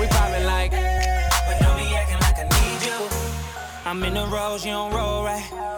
We 0.00 0.06
poppin' 0.08 0.44
like. 0.46 0.72
But 0.72 1.58
don't 1.60 1.76
be 1.78 1.94
acting 1.94 2.20
like 2.26 2.38
I 2.38 2.44
need 2.58 2.86
you. 2.86 3.08
I'm 3.84 4.02
in 4.02 4.14
the 4.14 4.26
rose, 4.26 4.64
you 4.66 4.72
don't 4.72 4.92
roll 4.92 5.22
right. 5.24 5.77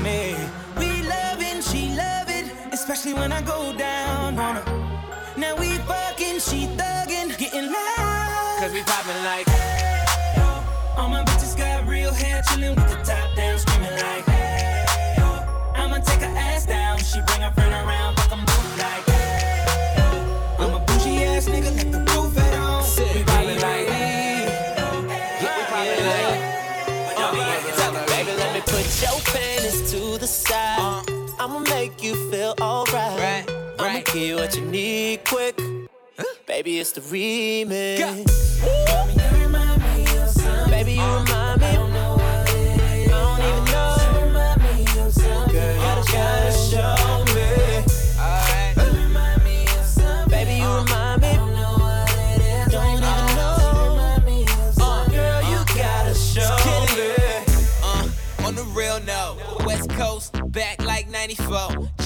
Especially 2.81 3.13
when 3.13 3.31
I 3.31 3.41
go 3.43 3.77
down 3.77 4.39
on 4.39 4.55
her. 4.55 5.37
Now 5.37 5.55
we 5.55 5.77
fucking, 5.89 6.39
she 6.39 6.65
thuggin', 6.79 7.37
getting 7.37 7.71
loud. 7.71 8.57
Cause 8.59 8.73
we 8.73 8.81
poppin' 8.81 9.23
like. 9.23 9.50
Make 32.01 32.15
you 32.15 32.31
feel 32.31 32.55
alright. 32.59 33.19
Right, 33.19 33.45
I'ma 33.79 33.99
give 34.05 34.15
you 34.15 34.35
what 34.35 34.55
you 34.55 34.65
need 34.65 35.23
quick. 35.25 35.59
Baby, 36.47 36.79
it's 36.79 36.91
the 36.91 37.01
remix. 37.01 37.67
Baby, 40.69 40.93
you 40.93 41.01
remind 41.03 41.61
me. 41.61 41.65
I 41.67 41.73
don't 41.73 41.83
even 41.83 41.90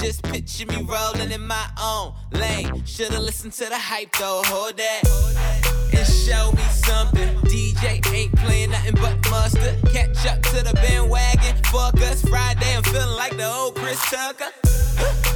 Just 0.06 0.22
picture 0.22 0.66
me 0.66 0.86
rolling 0.88 1.32
in 1.32 1.44
my 1.44 1.68
own 1.82 2.14
lane. 2.30 2.84
Should've 2.86 3.18
listened 3.18 3.54
to 3.54 3.64
the 3.64 3.76
hype 3.76 4.12
though, 4.16 4.40
hold 4.46 4.76
that. 4.76 5.02
And 5.92 6.06
show 6.06 6.52
me 6.52 6.62
something. 6.70 7.34
DJ 7.50 8.06
ain't 8.14 8.32
playing 8.36 8.70
nothing 8.70 8.94
but 9.00 9.18
mustard. 9.28 9.74
Catch 9.90 10.24
up 10.26 10.40
to 10.42 10.62
the 10.62 10.74
bandwagon. 10.74 11.56
Fuck 11.72 12.00
us 12.02 12.22
Friday, 12.22 12.76
I'm 12.76 12.84
feeling 12.84 13.16
like 13.16 13.36
the 13.36 13.52
old 13.52 13.74
Chris 13.74 14.00
Tucker. 14.08 14.52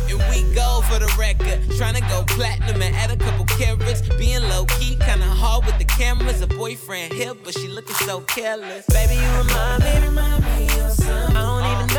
And 0.09 0.23
we 0.31 0.55
go 0.55 0.83
for 0.83 1.01
the 1.01 1.13
record. 1.19 1.59
Tryna 1.71 2.09
go 2.09 2.23
platinum 2.33 2.81
and 2.81 2.95
add 2.95 3.11
a 3.11 3.17
couple 3.17 3.47
carats. 3.47 4.03
Being 4.19 4.43
low 4.43 4.67
key, 4.79 4.95
kinda 5.01 5.27
hard 5.27 5.67
with 5.67 5.79
the 5.79 5.85
cameras. 5.85 6.43
A 6.43 6.47
boyfriend 6.47 7.13
here, 7.13 7.35
but 7.35 7.55
she 7.59 7.67
looking 7.67 7.97
so 8.07 8.21
careless. 8.21 8.87
Baby, 8.87 9.15
you 9.17 9.31
remind 9.37 9.83
me. 9.83 9.91
I 11.11 11.43
don't 11.43 11.65
even 11.65 11.90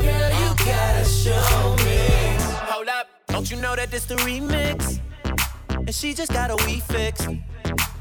Girl, 0.00 0.30
you 0.30 0.54
gotta 0.64 1.04
show 1.04 1.76
me. 1.84 2.36
Hold 2.70 2.88
up, 2.88 3.06
don't 3.28 3.50
you 3.50 3.56
know 3.58 3.76
that 3.76 3.90
this 3.90 4.04
the 4.06 4.16
remix? 4.16 5.00
And 5.70 5.94
she 5.94 6.14
just 6.14 6.32
got 6.32 6.50
a 6.50 6.56
wee 6.66 6.80
fix. 6.80 7.26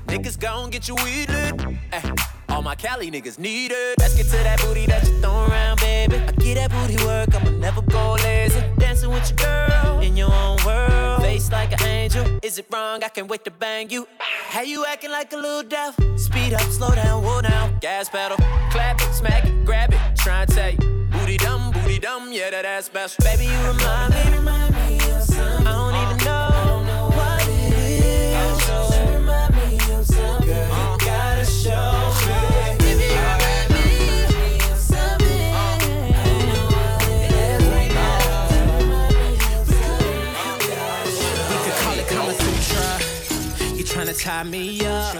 Niggas 0.07 0.39
gon' 0.39 0.69
get 0.69 0.87
you 0.87 0.95
weed 0.95 1.29
lit. 1.29 2.36
All 2.57 2.63
my 2.63 2.73
Cali 2.73 3.11
niggas 3.11 3.37
need 3.37 3.71
it. 3.71 3.99
Let's 3.99 4.15
get 4.15 4.25
to 4.25 4.37
that 4.37 4.59
booty 4.61 4.87
that 4.87 5.05
you 5.07 5.13
throwin' 5.21 5.51
around, 5.51 5.79
baby. 5.79 6.15
I 6.15 6.31
get 6.31 6.55
that 6.55 6.71
booty 6.71 6.97
work, 7.05 7.29
I'ma 7.35 7.51
never 7.51 7.83
go 7.83 8.13
lazy. 8.23 8.59
Dancing 8.79 9.11
with 9.11 9.29
your 9.29 9.37
girl 9.37 9.99
in 9.99 10.17
your 10.17 10.33
own 10.33 10.57
world. 10.65 11.21
Face 11.21 11.51
like 11.51 11.71
an 11.73 11.87
angel. 11.87 12.25
Is 12.41 12.57
it 12.57 12.65
wrong? 12.73 13.03
I 13.03 13.09
can't 13.09 13.27
wait 13.27 13.43
to 13.45 13.51
bang 13.51 13.91
you. 13.91 14.07
How 14.49 14.61
you 14.61 14.85
acting 14.87 15.11
like 15.11 15.31
a 15.33 15.37
little 15.37 15.61
devil? 15.61 16.17
Speed 16.17 16.55
up, 16.55 16.67
slow 16.71 16.95
down, 16.95 17.23
whoa 17.23 17.41
down. 17.41 17.77
Gas 17.79 18.09
pedal, 18.09 18.37
clap 18.71 18.99
it, 19.01 19.13
smack 19.13 19.45
it, 19.45 19.63
grab 19.63 19.93
it. 19.93 19.99
Try 20.15 20.41
and 20.41 20.51
tell 20.51 20.71
you. 20.71 20.79
Booty 21.11 21.37
dumb, 21.37 21.71
booty 21.71 21.99
dumb, 21.99 22.31
yeah, 22.31 22.49
that 22.49 22.65
ass 22.65 22.85
special. 22.85 23.23
Baby, 23.23 23.45
you 23.45 23.57
remind 23.67 24.15
me. 24.15 24.17
I 24.19 24.96
tie 44.37 44.49
me 44.49 44.85
up. 44.85 45.15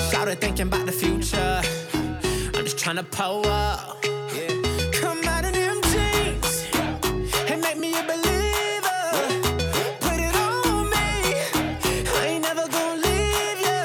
Started 0.00 0.40
thinking 0.40 0.66
about 0.66 0.84
the 0.84 0.92
future. 0.92 1.62
I'm 2.54 2.64
just 2.64 2.76
tryna 2.76 3.10
pull 3.10 3.46
up. 3.46 4.02
Come 4.92 5.24
out 5.24 5.44
of 5.44 5.52
them 5.52 5.80
jeans 5.90 6.66
and 7.50 7.60
make 7.62 7.78
me 7.78 7.94
a 7.98 8.02
believer. 8.02 9.02
Put 10.04 10.18
it 10.26 10.34
on 10.36 10.90
me. 10.94 11.08
I 12.18 12.26
ain't 12.26 12.42
never 12.42 12.66
gonna 12.68 13.06
leave 13.06 13.60
ya. 13.66 13.80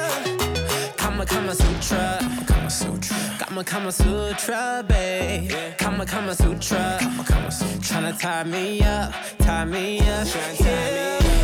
Kama 0.96 1.24
Kama 1.24 1.54
Sutra. 1.54 2.18
Kama 2.46 2.70
Sutra. 2.70 3.16
Kama 3.38 3.64
Kama 3.64 3.92
Sutra, 3.92 4.84
babe. 4.86 5.50
Kama 5.78 6.04
Kama 6.04 6.34
Sutra. 6.34 6.98
Kama 7.00 7.24
Kama 7.24 7.50
Sutra. 7.50 7.78
Tryna 7.80 8.18
tie 8.20 8.44
me 8.44 8.82
up, 8.82 9.14
tie 9.38 9.64
me 9.64 10.00
up. 10.00 10.26
Yeah 10.60 11.35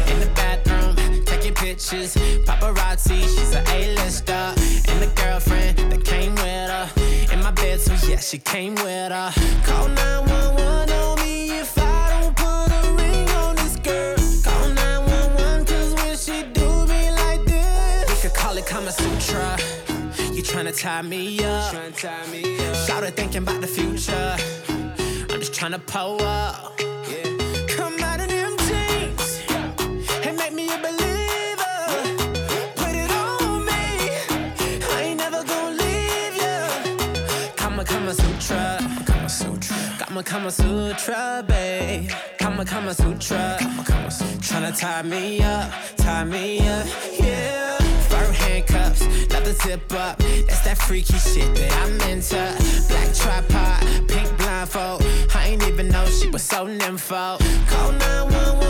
pictures. 1.62 2.14
Paparazzi, 2.44 3.20
she's 3.22 3.54
an 3.54 3.64
A-lister. 3.68 4.44
And 4.90 4.98
the 5.00 5.10
girlfriend 5.14 5.78
that 5.92 6.04
came 6.04 6.34
with 6.34 6.68
her. 6.76 6.88
In 7.32 7.40
my 7.42 7.52
bed, 7.52 7.80
so 7.80 7.94
yeah, 8.08 8.18
she 8.18 8.38
came 8.38 8.74
with 8.74 9.12
her. 9.12 9.32
Call 9.64 9.88
911 9.88 10.90
on 10.90 11.18
me 11.20 11.60
if 11.60 11.78
I 11.78 12.10
don't 12.10 12.36
put 12.36 12.68
a 12.78 12.82
ring 12.98 13.28
on 13.42 13.54
this 13.56 13.76
girl. 13.76 14.16
Call 14.42 14.68
911, 14.70 15.64
cause 15.66 15.94
when 15.94 16.16
she 16.16 16.42
do 16.52 16.68
me 16.92 17.10
like 17.22 17.44
this, 17.44 18.08
we 18.10 18.16
could 18.22 18.36
call 18.36 18.56
it 18.58 18.66
Kama 18.66 18.90
Sutra. 18.90 19.56
You 20.34 20.42
tryna 20.42 20.74
tie 20.76 21.02
me 21.02 21.44
up. 21.44 21.72
Shouted 22.86 23.14
thinking 23.14 23.42
about 23.44 23.60
the 23.60 23.68
future. 23.68 24.36
I'm 25.30 25.38
just 25.40 25.52
tryna 25.52 25.80
pull 25.86 26.20
up. 26.22 26.91
Kama 40.12 40.22
Kama 40.24 40.50
Sutra, 40.50 41.42
babe. 41.48 42.10
Kama 42.38 42.66
Kama 42.66 42.92
Sutra. 42.92 43.56
Kama 43.58 43.82
Kama 43.82 44.10
Sutra. 44.10 44.36
Tryna 44.40 44.78
tie 44.78 45.00
me 45.00 45.40
up, 45.42 45.72
tie 45.96 46.24
me 46.24 46.58
up, 46.68 46.86
yeah. 47.18 47.78
Fur 48.10 48.30
handcuffs, 48.30 49.00
love 49.32 49.46
the 49.46 49.54
zip 49.64 49.90
up. 49.94 50.18
That's 50.18 50.60
that 50.66 50.76
freaky 50.76 51.14
shit 51.14 51.54
that 51.54 51.72
I'm 51.82 51.98
into. 52.10 52.36
Black 52.88 53.14
tripod, 53.14 54.06
pink 54.06 54.36
blindfold. 54.36 55.02
I 55.34 55.48
ain't 55.48 55.66
even 55.66 55.88
know 55.88 56.04
she 56.04 56.28
was 56.28 56.42
so 56.42 56.66
nympho. 56.66 57.38
Call 57.70 57.92
911 57.92 58.61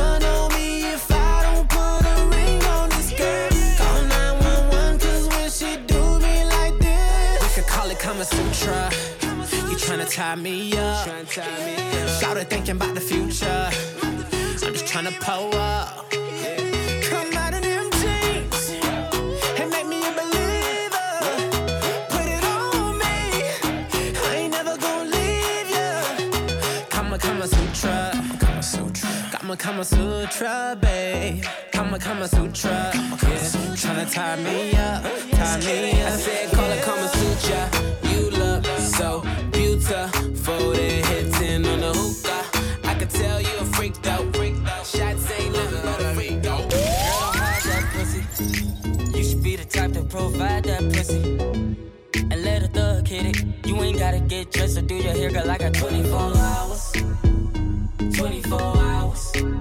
tie 10.12 10.34
me 10.34 10.76
up. 10.76 11.08
Started 12.06 12.50
thinking 12.50 12.76
about 12.76 12.94
the 12.94 13.00
future. 13.00 13.70
I'm 14.62 14.74
just 14.74 14.84
tryna 14.84 15.18
pull 15.20 15.54
up. 15.58 16.10
Come 17.08 17.34
out 17.34 17.54
in 17.54 17.62
them 17.62 17.90
and 19.58 19.70
make 19.70 19.86
me 19.86 20.04
a 20.04 20.12
believer. 20.20 21.12
Put 22.10 22.26
it 22.28 22.44
on 22.44 22.98
me. 22.98 23.16
I 24.28 24.34
ain't 24.36 24.52
never 24.52 24.76
gonna 24.76 25.10
leave 25.16 25.70
you. 25.70 26.84
Kama 26.90 27.18
Kama 27.18 27.46
Sutra. 27.46 28.12
Kama 28.38 28.62
Sutra. 28.62 29.10
Kama 29.32 29.56
Kama 29.56 29.84
Sutra, 29.84 30.76
babe. 30.78 31.42
Kama 31.92 32.04
Kama 32.04 32.28
Sutra. 32.28 32.70
Yeah. 32.70 33.12
Tryna 33.76 34.10
tie 34.10 34.36
me 34.36 34.72
up, 34.76 35.02
tie 35.32 35.58
me 35.58 36.00
up. 36.00 36.08
I 36.08 36.16
said, 36.16 36.50
call 36.54 36.70
it 36.70 36.82
Kama 36.82 37.06
Sutra. 37.08 37.68
You 38.08 38.30
look 38.30 38.64
so 38.78 39.20
beautiful. 39.52 40.72
Then 40.72 41.04
hit 41.04 41.32
10 41.34 41.66
on 41.66 41.80
the 41.80 41.92
hookah. 41.92 42.88
I 42.88 42.94
could 42.94 43.10
tell 43.10 43.42
you 43.42 43.54
a 43.60 43.64
freak 43.66 44.00
though. 44.00 44.24
Shots 44.84 45.30
ain't 45.32 45.52
nothing 45.52 45.82
but 45.82 46.00
a 46.00 46.14
freak 46.14 46.42
though. 46.42 46.66
Girl, 46.66 47.32
hide 47.36 47.62
that 47.62 47.84
pussy. 47.92 49.18
You 49.18 49.24
should 49.24 49.42
be 49.42 49.56
the 49.56 49.66
type 49.66 49.92
to 49.92 50.02
provide 50.04 50.64
that 50.64 50.90
pussy. 50.94 51.20
And 52.14 52.42
let 52.42 52.62
a 52.62 52.68
thug 52.68 53.06
hit 53.06 53.36
it. 53.36 53.66
You 53.66 53.76
ain't 53.82 53.98
gotta 53.98 54.20
get 54.20 54.50
dressed 54.50 54.78
or 54.78 54.82
do 54.82 54.94
your 54.94 55.12
hair, 55.12 55.30
girl. 55.30 55.50
I 55.50 55.58
got 55.58 55.74
24 55.74 56.18
hours. 56.18 56.92
24 58.16 58.60
hours. 58.78 59.51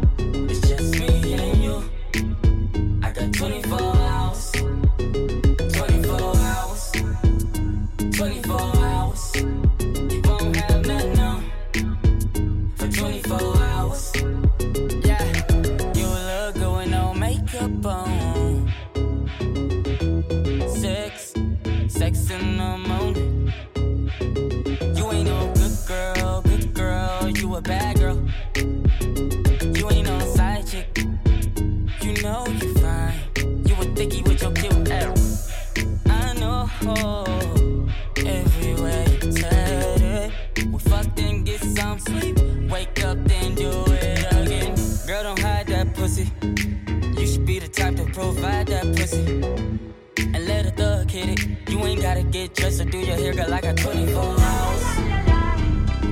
And 50.17 50.45
let 50.47 50.65
a 50.65 50.71
thug 50.71 51.09
hit 51.09 51.29
it. 51.29 51.69
You 51.69 51.79
ain't 51.85 52.01
gotta 52.01 52.23
get 52.23 52.55
dressed 52.55 52.81
or 52.81 52.85
do 52.85 52.97
your 52.97 53.15
hair, 53.15 53.33
girl. 53.33 53.53
I 53.53 53.61
got 53.61 53.77
24 53.77 54.23
hours. 54.23 54.83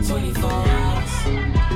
24 0.07 0.51
hours. 0.51 1.68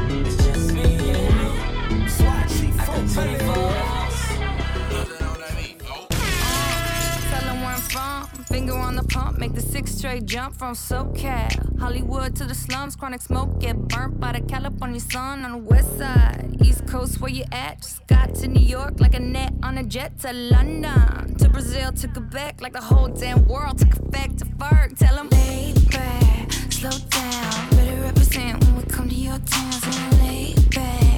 Finger 8.53 8.77
on 8.77 8.95
the 8.95 9.03
pump, 9.05 9.39
make 9.39 9.55
the 9.55 9.61
six 9.61 9.95
straight 9.95 10.27
jump 10.27 10.53
from 10.55 10.75
SoCal. 10.75 11.79
Hollywood 11.79 12.35
to 12.35 12.45
the 12.45 12.53
slums, 12.53 12.95
chronic 12.95 13.23
smoke, 13.23 13.59
get 13.59 13.75
burnt 13.87 14.19
by 14.19 14.31
the 14.31 14.41
California 14.41 14.99
sun 14.99 15.43
on 15.43 15.53
the 15.53 15.57
west 15.57 15.97
side. 15.97 16.55
East 16.61 16.85
Coast, 16.85 17.19
where 17.19 17.31
you 17.31 17.45
at? 17.51 17.81
Just 17.81 18.05
got 18.05 18.35
to 18.35 18.47
New 18.47 18.63
York 18.63 18.99
like 18.99 19.15
a 19.15 19.19
net 19.19 19.53
on 19.63 19.79
a 19.79 19.83
jet 19.83 20.19
to 20.19 20.31
London. 20.31 21.35
To 21.39 21.49
Brazil, 21.49 21.91
to 21.93 22.07
Quebec, 22.07 22.61
like 22.61 22.73
the 22.73 22.81
whole 22.81 23.07
damn 23.07 23.43
world 23.47 23.79
took 23.79 23.93
effect 23.93 24.37
to 24.37 24.45
Ferg. 24.45 24.99
Tell 24.99 25.17
'em 25.17 25.29
lay 25.29 25.73
back, 25.89 26.51
slow 26.69 26.91
down. 27.09 27.69
Better 27.71 28.01
represent 28.03 28.63
when 28.63 28.75
we 28.75 28.83
come 28.83 29.09
to 29.09 29.15
your 29.15 29.39
town. 29.39 29.71
So 29.71 29.89
lay 30.21 30.53
back, 30.69 31.12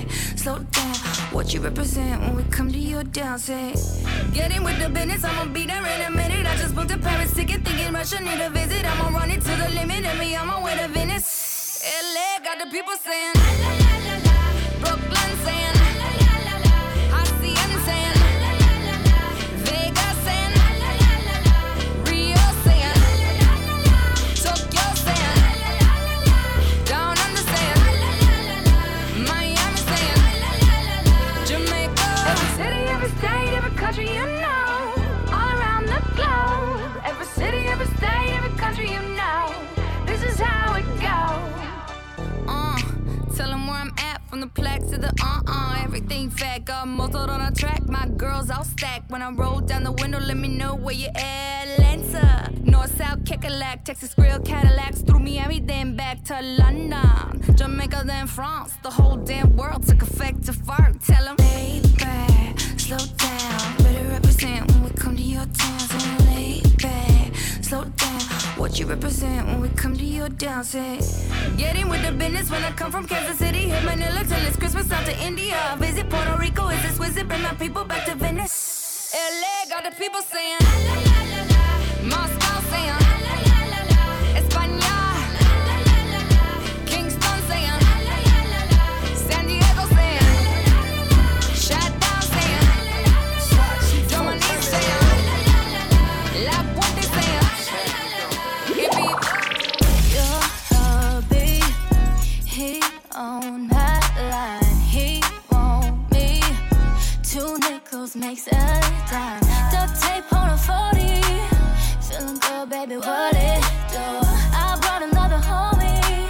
slow 0.45 0.59
down. 0.59 0.95
What 1.33 1.53
you 1.53 1.59
represent 1.59 2.21
when 2.21 2.35
we 2.35 2.43
come 2.43 2.71
to 2.71 2.77
your? 2.77 3.03
Say, 3.37 3.73
get 4.33 4.55
in 4.55 4.63
with 4.63 4.77
the 4.79 4.89
business, 4.89 5.23
I'ma 5.23 5.51
be 5.51 5.65
there 5.65 5.85
in 5.93 6.01
a 6.01 6.11
minute. 6.11 6.45
I 6.45 6.55
just 6.55 6.75
booked 6.75 6.91
a 6.91 6.97
Paris 6.97 7.33
ticket, 7.33 7.65
thinking 7.65 7.91
Russia 7.93 8.21
need 8.21 8.39
a 8.39 8.49
visit. 8.49 8.85
I'ma 8.85 9.17
run 9.17 9.31
it 9.31 9.41
to 9.41 9.53
the 9.61 9.69
limit, 9.73 10.05
and 10.05 10.19
me 10.19 10.35
I'm 10.35 10.49
on 10.49 10.61
my 10.61 10.65
way 10.65 10.77
to 10.77 10.87
Venice. 10.89 11.81
LA 12.13 12.43
got 12.45 12.57
the 12.59 12.69
people 12.69 12.95
saying, 13.03 13.84
from 44.35 44.41
the 44.41 44.47
plaque 44.47 44.81
to 44.81 44.97
the 44.97 45.13
uh 45.23 45.39
uh. 45.47 45.79
Everything 45.81 46.29
fat, 46.29 46.65
got 46.65 46.89
muzzled 46.89 47.29
on 47.29 47.39
a 47.39 47.51
track. 47.51 47.87
My 47.87 48.05
girls 48.17 48.49
all 48.49 48.65
stacked. 48.65 49.09
When 49.09 49.21
I 49.21 49.29
roll 49.29 49.61
down 49.61 49.83
the 49.83 49.93
window, 49.93 50.19
let 50.19 50.35
me 50.35 50.49
know 50.49 50.75
where 50.75 50.93
you 50.93 51.07
at. 51.15 51.67
Atlanta, 51.69 52.51
North, 52.61 52.97
South, 52.97 53.23
Kekalak, 53.23 53.85
Texas 53.85 54.13
Grill, 54.13 54.39
Cadillacs, 54.41 55.03
through 55.03 55.19
Miami, 55.19 55.59
then 55.61 55.95
back 55.95 56.21
to 56.25 56.41
London. 56.41 57.55
Jamaica, 57.55 58.03
then 58.05 58.27
France. 58.27 58.73
The 58.83 58.91
whole 58.91 59.15
damn 59.15 59.55
world 59.55 59.87
took 59.87 60.01
effect 60.01 60.43
to 60.47 60.53
fart. 60.53 60.99
Tell 61.01 61.25
'em, 61.29 61.37
lay 61.37 61.81
back, 61.97 62.59
slow 62.85 63.03
down. 63.25 63.77
Better 63.83 64.05
represent 64.15 64.69
when 64.69 64.83
we 64.83 64.89
come 65.03 65.15
to 65.15 65.23
your 65.35 65.45
town. 65.45 65.79
So 65.79 65.97
lay 66.25 66.61
back, 66.83 67.35
slow 67.61 67.85
down. 67.85 68.04
What 68.65 68.79
you 68.79 68.87
represent 68.87 69.45
when 69.45 69.61
we 69.61 69.69
come 69.69 69.95
to 69.95 70.03
your? 70.03 70.27
Say, 70.63 70.99
get 71.55 71.75
in 71.75 71.87
with 71.87 72.03
the 72.03 72.11
business 72.11 72.49
when 72.49 72.63
I 72.63 72.71
come 72.71 72.91
from 72.91 73.05
Kansas 73.05 73.37
City. 73.37 73.69
Hit 73.69 73.83
Manila 73.83 74.23
till 74.23 74.43
it's 74.47 74.57
Christmas 74.57 74.91
out 74.91 75.05
to 75.05 75.15
India. 75.23 75.75
Visit 75.77 76.09
Puerto 76.09 76.35
Rico, 76.39 76.69
is 76.69 76.81
this 76.81 76.97
visit? 76.97 77.27
Bring 77.27 77.43
my 77.43 77.53
people 77.53 77.83
back 77.83 78.07
to 78.07 78.15
Venice. 78.15 79.13
LA 79.13 79.69
got 79.69 79.83
the 79.83 79.95
people 79.95 80.19
saying, 80.23 81.04
makes 108.25 108.47
a 108.47 108.51
dime. 109.11 109.41
Duct 109.71 110.01
tape 110.01 110.33
on 110.33 110.49
a 110.49 110.57
40. 110.57 111.21
Feeling 112.07 112.39
good, 112.39 112.69
baby, 112.69 112.97
what 112.97 113.35
it 113.35 113.61
do? 113.93 114.05
I 114.63 114.77
brought 114.81 115.03
another 115.03 115.37
homie. 115.49 116.27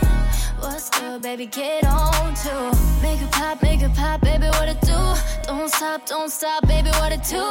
What's 0.59 0.89
good, 0.89 1.21
baby? 1.21 1.45
Get 1.45 1.85
on 1.85 2.33
to 2.43 2.53
make 3.01 3.21
it 3.21 3.31
pop, 3.31 3.61
make 3.63 3.81
it 3.81 3.93
pop, 3.93 4.19
baby. 4.19 4.47
What 4.57 4.67
it 4.67 4.81
do? 4.81 4.99
Don't 5.47 5.69
stop, 5.69 6.05
don't 6.05 6.29
stop, 6.29 6.67
baby. 6.67 6.89
What 6.99 7.13
it 7.13 7.23
do? 7.23 7.45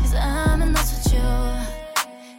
Cause 0.00 0.14
I'm 0.16 0.60
in 0.62 0.72
love 0.72 0.90
with 0.94 1.12
you. 1.14 1.30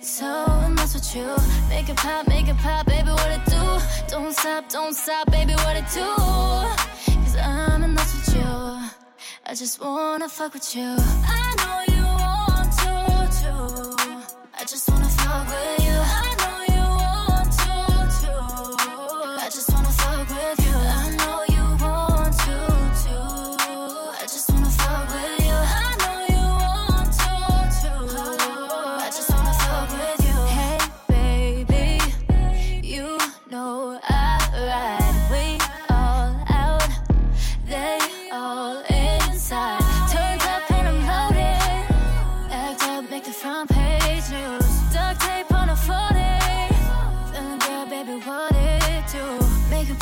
So 0.02 0.28
in 0.66 0.76
love 0.76 0.93
with 0.93 1.16
you. 1.16 1.30
Make 1.70 1.88
it 1.88 1.95
pop, 1.95 2.28
make 2.28 2.50
it 2.50 2.58
pop, 2.58 2.86
baby. 2.88 3.12
What 3.12 3.32
it 3.38 3.45
do? 3.45 3.64
Don't 4.10 4.34
stop, 4.34 4.68
don't 4.68 4.93
stop, 4.93 5.32
baby. 5.32 5.54
What 5.64 5.78
it 5.78 5.88
do? 5.93 6.10
Cause 7.24 7.38
I'm 7.38 7.84
in 7.84 7.95
love 7.95 8.14
with 8.16 8.36
you. 8.36 8.99
I 9.50 9.56
just 9.56 9.82
wanna 9.82 10.30
fuck 10.30 10.54
with 10.54 10.76
you. 10.76 10.95
I 10.95 11.56
know 11.58 11.95
you 11.95 12.04
want 12.06 12.72
to, 12.82 12.93
too. 13.41 13.95
I 14.54 14.64
just 14.64 14.88
wanna 14.91 15.10
fuck 15.10 15.47
with 15.47 15.86
you. 15.88 16.38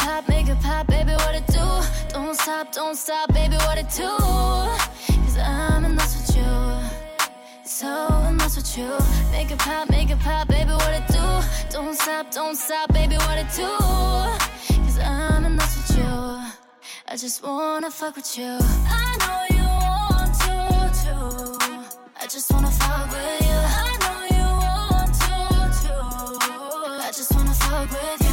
Pop, 0.07 0.27
make 0.29 0.47
it 0.47 0.59
pop, 0.61 0.87
baby, 0.87 1.13
what 1.23 1.35
it 1.35 1.47
do? 1.47 1.67
Don't 2.13 2.35
stop, 2.43 2.71
don't 2.71 2.95
stop, 2.95 3.27
baby, 3.33 3.57
what 3.65 3.77
it 3.77 3.89
do? 4.01 4.11
Cause 5.23 5.37
I'm 5.37 5.83
in 5.83 5.95
love 5.99 6.13
with 6.15 6.31
you. 6.37 6.53
So 7.65 7.89
in 8.29 8.37
love 8.37 8.55
with 8.55 8.77
you. 8.77 8.91
Make 9.35 9.51
it 9.51 9.59
pop, 9.59 9.89
make 9.89 10.09
it 10.09 10.19
pop, 10.19 10.47
baby, 10.47 10.71
what 10.71 10.93
it 10.99 11.07
do? 11.17 11.27
Don't 11.75 11.95
stop, 12.03 12.31
don't 12.31 12.55
stop, 12.55 12.87
baby, 12.93 13.17
what 13.25 13.37
it 13.43 13.49
do? 13.61 13.71
Cause 14.85 14.99
I'm 14.99 15.43
in 15.47 15.57
love 15.57 15.73
with 15.77 15.97
you. 15.99 16.15
I 17.11 17.15
just 17.23 17.43
wanna 17.43 17.91
fuck 17.91 18.15
with 18.15 18.37
you. 18.37 18.53
I 19.03 19.07
know 19.23 19.41
you 19.57 19.67
want 19.83 20.33
to, 20.43 20.55
too. 21.01 21.57
I 22.21 22.25
just 22.33 22.47
wanna 22.53 22.71
fuck 22.81 23.07
with 23.13 23.41
you. 23.49 23.59
I 23.85 23.89
know 24.03 24.19
you 24.37 24.47
want 24.63 25.13
to, 25.25 25.37
too. 25.81 25.99
I 27.07 27.11
just 27.19 27.29
wanna 27.35 27.53
fuck 27.53 27.91
with 27.91 28.21
you. 28.21 28.26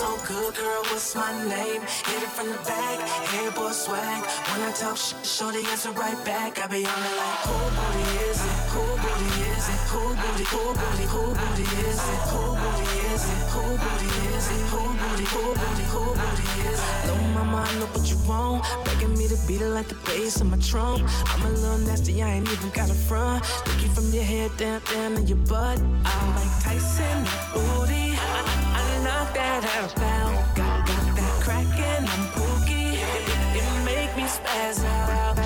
So 0.00 0.16
good, 0.26 0.54
girl, 0.54 0.82
what's 0.88 1.14
my 1.14 1.30
name? 1.44 1.82
Hit 2.08 2.22
it 2.24 2.32
from 2.32 2.48
the 2.48 2.56
back, 2.64 2.98
hair 3.32 3.50
boy 3.50 3.70
swag. 3.70 4.24
When 4.48 4.60
I 4.66 4.72
talk 4.72 4.96
shit, 4.96 5.20
shorty 5.26 5.60
answer 5.68 5.92
right 5.92 6.16
back. 6.24 6.58
I 6.58 6.66
be 6.68 6.86
on 6.88 7.02
it 7.10 7.16
like, 7.20 7.40
who 7.44 7.58
booty 7.76 8.06
is 8.24 8.40
it? 8.40 8.58
Who 8.72 8.84
booty 9.02 9.30
is 9.52 9.66
it? 9.68 9.82
Who 9.92 10.02
booty, 10.20 10.44
who 10.52 10.62
booty, 10.80 11.06
who 11.12 11.22
booty 11.36 11.66
is 11.84 12.00
it? 12.14 12.22
Who 12.32 12.42
booty 12.60 12.88
is 13.12 13.24
it? 13.28 13.44
Who 13.52 13.62
booty 13.82 14.10
is 14.32 14.46
it? 14.56 14.62
Who 14.72 14.82
booty, 15.00 15.26
who 15.34 15.42
booty, 15.60 15.86
who 15.92 16.04
booty 16.20 16.48
is 16.70 16.80
it? 16.80 17.06
Little 17.06 17.28
mama, 17.36 17.58
I 17.68 17.72
know 17.78 17.88
what 17.92 18.04
you 18.10 18.16
want. 18.24 18.64
Begging 18.86 19.12
me 19.18 19.28
to 19.28 19.36
beat 19.46 19.60
it 19.60 19.68
like 19.68 19.88
the 19.88 20.00
bass 20.08 20.40
on 20.40 20.48
my 20.48 20.58
trunk. 20.60 21.04
I'm 21.28 21.44
a 21.44 21.50
little 21.50 21.76
nasty, 21.76 22.22
I 22.22 22.40
ain't 22.40 22.50
even 22.50 22.70
got 22.70 22.88
a 22.88 22.94
front. 22.94 23.44
Look 23.66 23.82
you 23.82 23.90
from 23.90 24.08
your 24.16 24.24
head 24.24 24.50
down, 24.56 24.80
down 24.94 25.16
to 25.16 25.22
your 25.22 25.42
butt. 25.44 25.78
I'm 25.78 26.28
like 26.36 26.52
Tyson, 26.64 27.18
booty. 27.52 28.69
Knock 29.04 29.34
that 29.34 29.64
out 29.76 29.94
down. 29.96 30.32
Got, 30.54 30.86
that 31.16 31.34
crackin', 31.44 32.04
I'm 32.04 32.24
pookie. 32.36 32.98
It, 32.98 33.60
it, 33.60 33.84
make 33.84 34.12
me 34.16 34.24
spaz 34.24 34.84
out. 34.84 35.36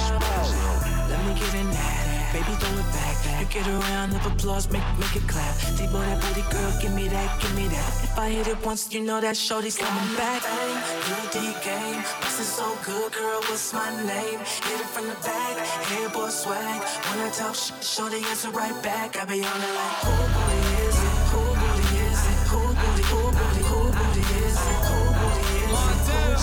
Let 1.11 1.21
me 1.27 1.35
get 1.39 1.55
in 1.55 1.69
that, 1.71 2.33
baby, 2.33 2.53
throw 2.59 2.75
it 2.79 2.91
back. 2.93 3.15
You 3.41 3.47
get 3.47 3.67
around, 3.67 4.13
have 4.13 4.27
applause, 4.33 4.71
make 4.71 4.83
make 4.99 5.15
it 5.17 5.27
clap. 5.29 5.55
T-boy, 5.77 5.99
that 5.99 6.21
booty 6.23 6.45
girl, 6.51 6.73
give 6.81 6.95
me 6.95 7.09
that, 7.09 7.41
give 7.41 7.55
me 7.55 7.67
that. 7.69 7.91
If 8.05 8.19
I 8.19 8.31
hit 8.31 8.49
it 8.49 8.65
once, 8.65 8.93
you 8.93 9.01
know 9.01 9.21
that 9.21 9.37
shorty's 9.37 9.77
coming 9.77 10.17
back. 10.17 10.43
Bang, 10.43 10.77
good 11.09 11.27
D 11.33 11.39
game, 11.65 12.03
bustin' 12.21 12.45
so 12.45 12.77
good, 12.85 13.13
girl, 13.13 13.41
what's 13.49 13.73
my 13.73 13.91
name? 14.07 14.39
Hit 14.39 14.81
it 14.81 14.91
from 14.95 15.07
the 15.07 15.19
back, 15.27 15.57
hair 15.91 16.09
boy 16.11 16.29
swag. 16.29 16.81
When 17.11 17.27
I 17.27 17.31
talk 17.31 17.55
shit, 17.55 17.83
shorty 17.83 18.23
answer 18.31 18.51
right 18.51 18.77
back. 18.83 19.17
I 19.21 19.25
be 19.25 19.45
on 19.45 19.61
it 19.69 19.75
like, 19.81 19.99
oh, 20.05 20.11
who 20.11 20.25
booty 20.35 20.89
is 20.89 20.99
it? 21.05 21.14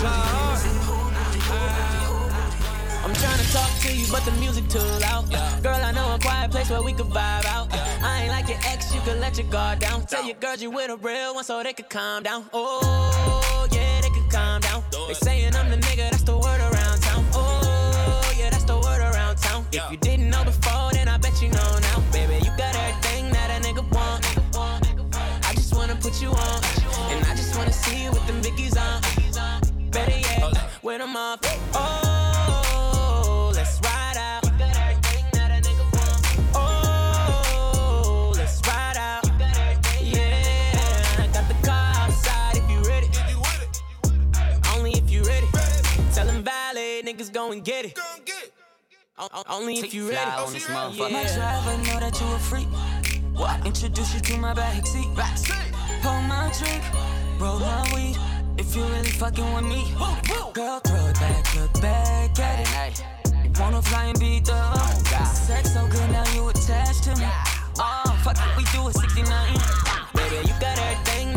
I'm 0.03 0.57
trying 3.13 3.37
to 3.37 3.53
talk 3.53 3.69
to 3.81 3.93
you, 3.93 4.07
but 4.11 4.25
the 4.25 4.31
music 4.39 4.67
too 4.67 4.79
loud. 4.79 5.29
Girl, 5.61 5.75
I 5.75 5.91
know 5.91 6.15
a 6.15 6.19
quiet 6.19 6.49
place 6.49 6.71
where 6.71 6.81
we 6.81 6.91
could 6.93 7.05
vibe 7.07 7.45
out. 7.45 7.67
I 8.01 8.23
ain't 8.23 8.31
like 8.31 8.49
your 8.49 8.57
ex, 8.65 8.95
you 8.95 9.01
could 9.01 9.19
let 9.19 9.37
your 9.37 9.45
guard 9.47 9.77
down. 9.79 10.05
Tell 10.07 10.25
your 10.25 10.33
girls 10.35 10.59
you 10.61 10.71
with 10.71 10.89
a 10.89 10.95
real 10.97 11.35
one 11.35 11.43
so 11.43 11.61
they 11.61 11.73
could 11.73 11.89
calm 11.89 12.23
down. 12.23 12.45
Oh, 12.51 13.67
yeah, 13.71 14.01
they 14.01 14.09
could 14.09 14.27
calm 14.31 14.61
down. 14.61 14.83
They 15.07 15.13
saying 15.13 15.55
I'm 15.55 15.69
the 15.69 15.77
nigga, 15.77 16.09
that's 16.09 16.23
the 16.23 16.35
word 16.35 16.61
around 16.61 17.01
town. 17.01 17.23
Oh, 17.33 18.33
yeah, 18.39 18.49
that's 18.49 18.63
the 18.63 18.77
word 18.77 19.01
around 19.01 19.37
town. 19.37 19.65
If 19.71 19.91
you 19.91 19.97
didn't 19.97 20.31
know 20.31 20.43
before, 20.43 20.91
then 20.93 21.07
I 21.07 21.17
bet 21.17 21.39
you 21.43 21.49
know 21.49 21.77
now. 21.79 22.01
Baby, 22.11 22.39
you 22.43 22.49
got 22.57 22.75
everything 22.75 23.29
that 23.33 23.51
a 23.51 23.61
nigga 23.61 23.83
want. 23.93 24.25
I 25.45 25.53
just 25.53 25.75
wanna 25.75 25.95
put 25.95 26.19
you 26.21 26.29
on. 26.29 26.63
And 27.11 27.23
I 27.25 27.35
just 27.35 27.55
wanna 27.55 27.71
see 27.73 28.03
you 28.03 28.09
with 28.09 28.25
them 28.25 28.41
biggies 28.41 28.70
yet, 30.91 30.99
with 30.99 30.99
them 30.99 31.15
off. 31.15 31.39
Oh, 31.73 33.51
let's 33.55 33.79
ride 33.81 34.17
out. 34.17 34.43
Oh, 36.53 38.33
let's 38.35 38.61
ride 38.67 38.97
out. 38.97 39.25
Yeah, 40.01 41.19
I 41.19 41.27
got 41.33 41.47
the 41.47 41.55
car 41.65 41.93
outside 41.95 42.57
if 42.57 42.69
you 42.69 42.81
ready. 42.81 43.09
Only 44.75 44.91
if 44.91 45.09
you 45.09 45.23
ready. 45.23 45.47
Tell 46.13 46.25
them 46.25 46.43
valet 46.43 47.01
niggas 47.03 47.31
go 47.33 47.51
and 47.51 47.63
get 47.63 47.85
it. 47.85 47.97
O- 49.17 49.27
o- 49.33 49.43
Only 49.49 49.75
if 49.79 49.93
you 49.93 50.09
ready. 50.09 50.15
Fly 50.31 50.43
on 50.43 50.53
this 50.53 50.67
motherfucker. 50.67 51.11
My 51.11 51.23
driver 51.23 51.77
know 51.83 51.99
that 51.99 52.19
you 52.19 52.27
a 52.27 52.39
freak. 52.39 52.67
What? 53.33 53.65
Introduce 53.65 54.13
you 54.15 54.19
to 54.21 54.37
my 54.37 54.53
backseat. 54.53 55.15
Pour 56.01 56.21
my 56.23 56.51
drink, 56.57 56.83
roll 57.39 57.59
my 57.59 57.83
weed. 57.93 58.17
If 58.57 58.75
you 58.75 58.83
really 58.83 59.09
fucking 59.11 59.53
with 59.53 59.63
me, 59.63 59.83
girl, 60.53 60.79
throw 60.79 61.07
it 61.07 61.15
back, 61.15 61.55
look 61.55 61.73
back 61.81 62.39
at 62.39 62.89
it. 62.89 63.03
You 63.43 63.51
wanna 63.59 63.81
fly 63.81 64.05
and 64.05 64.19
beat 64.19 64.45
the 64.45 64.77
Sex 65.33 65.73
so 65.73 65.87
good 65.87 66.11
now 66.11 66.23
you 66.33 66.47
attached 66.49 67.03
to 67.05 67.15
me. 67.15 67.27
Oh, 67.79 68.19
fuck 68.23 68.37
it, 68.37 68.57
we 68.57 68.63
do 68.71 68.87
it 68.87 68.95
69. 68.95 69.27
Baby, 70.13 70.47
you 70.47 70.53
got 70.59 70.77
everything 70.77 71.30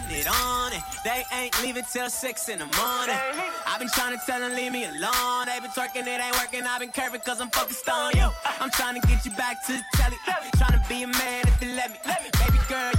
getting 0.00 0.18
it 0.18 0.28
on, 0.28 0.72
and 0.72 0.82
they 1.04 1.24
ain't 1.32 1.62
leaving 1.62 1.84
till 1.90 2.10
six 2.10 2.48
in 2.48 2.58
the 2.58 2.66
morning. 2.66 3.16
I've 3.66 3.78
been 3.78 3.88
trying 3.88 4.18
to 4.18 4.24
tell 4.24 4.40
them 4.40 4.54
leave 4.54 4.72
me 4.72 4.84
alone. 4.84 5.46
They 5.46 5.58
been 5.60 5.70
twerking, 5.70 6.06
it 6.06 6.20
ain't 6.20 6.36
working. 6.36 6.62
I've 6.64 6.80
been 6.80 6.92
curving 6.92 7.20
cause 7.20 7.40
I'm 7.40 7.50
focused 7.50 7.88
on 7.88 8.12
you. 8.16 8.28
I'm 8.60 8.70
trying 8.70 9.00
to 9.00 9.06
get 9.06 9.24
you 9.24 9.32
back 9.32 9.64
to 9.66 9.72
the 9.72 9.84
telly. 9.94 10.16
Trying 10.56 10.80
to 10.80 10.88
be 10.88 11.02
a 11.02 11.06
man 11.06 11.46
if 11.46 11.62
you 11.62 11.74
let 11.74 11.90
me. 11.90 12.37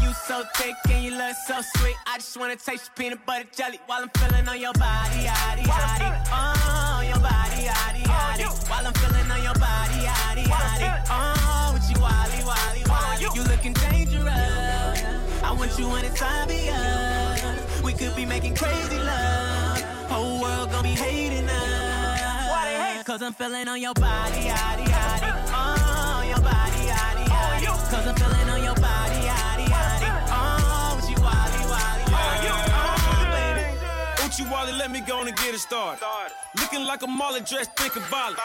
You 0.10 0.16
so 0.16 0.43
thick 0.55 0.74
and 0.89 1.03
you 1.03 1.12
look 1.12 1.36
so 1.45 1.62
sweet. 1.78 1.95
I 2.07 2.18
just 2.18 2.36
wanna 2.36 2.55
taste 2.55 2.89
your 2.89 2.95
peanut 2.97 3.24
butter 3.28 3.45
jelly 3.55 3.80
while 3.86 4.01
I'm 4.01 4.10
feeling 4.18 4.47
on 4.47 4.60
your 4.60 4.74
body, 4.74 5.30
yaddy, 5.30 5.62
yaddy. 5.62 6.10
Oh, 6.34 7.01
your 7.05 7.20
body, 7.20 7.70
yaddy, 7.70 8.01
yaddy. 8.01 8.70
While 8.72 8.88
I'm 8.88 8.93
feeling 8.93 9.30
on 9.30 9.43
your 9.43 9.53
body, 9.53 9.99
yaddy, 10.10 10.45
yaddy. 10.45 11.05
Oh, 11.12 11.74
with 11.76 11.88
you, 11.91 12.01
wally, 12.01 12.41
wally, 12.43 12.84
wally. 12.89 13.22
You 13.36 13.43
looking 13.53 13.74
dangerous. 13.74 14.26
I 15.43 15.51
want 15.55 15.78
you 15.78 15.88
when 15.88 16.03
it's 16.03 16.20
obvious. 16.24 17.84
We 17.84 17.93
could 17.93 18.16
be 18.16 18.26
making 18.26 18.55
crazy 18.55 18.97
love. 18.97 19.80
Whole 20.10 20.41
world 20.41 20.72
gonna 20.72 20.82
be 20.82 20.89
hating 20.89 21.47
us. 21.47 23.05
Cause 23.05 23.22
I'm 23.22 23.34
feeling 23.34 23.68
on 23.68 23.80
your 23.80 23.93
body, 23.93 24.41
yaddy, 24.49 24.86
yaddy. 24.86 25.30
Oh, 25.53 26.24
your 26.28 26.41
body, 26.41 26.82
yaddy, 26.89 27.26
yaddy. 27.26 27.91
Cause 27.91 28.07
I'm 28.07 28.16
feeling 28.16 28.49
on 28.49 28.64
your 28.64 28.76
body, 28.76 29.09
Uchi 34.40 34.50
Wally, 34.50 34.72
let 34.74 34.92
me 34.92 35.02
go 35.02 35.20
on 35.20 35.28
and 35.28 35.36
get 35.38 35.54
it 35.54 35.60
started. 35.60 36.02
Looking 36.60 36.86
like 36.86 37.02
a 37.04 37.08
molly 37.08 37.42
dressed, 37.42 37.76
thinking 37.76 38.02
violent. 38.04 38.40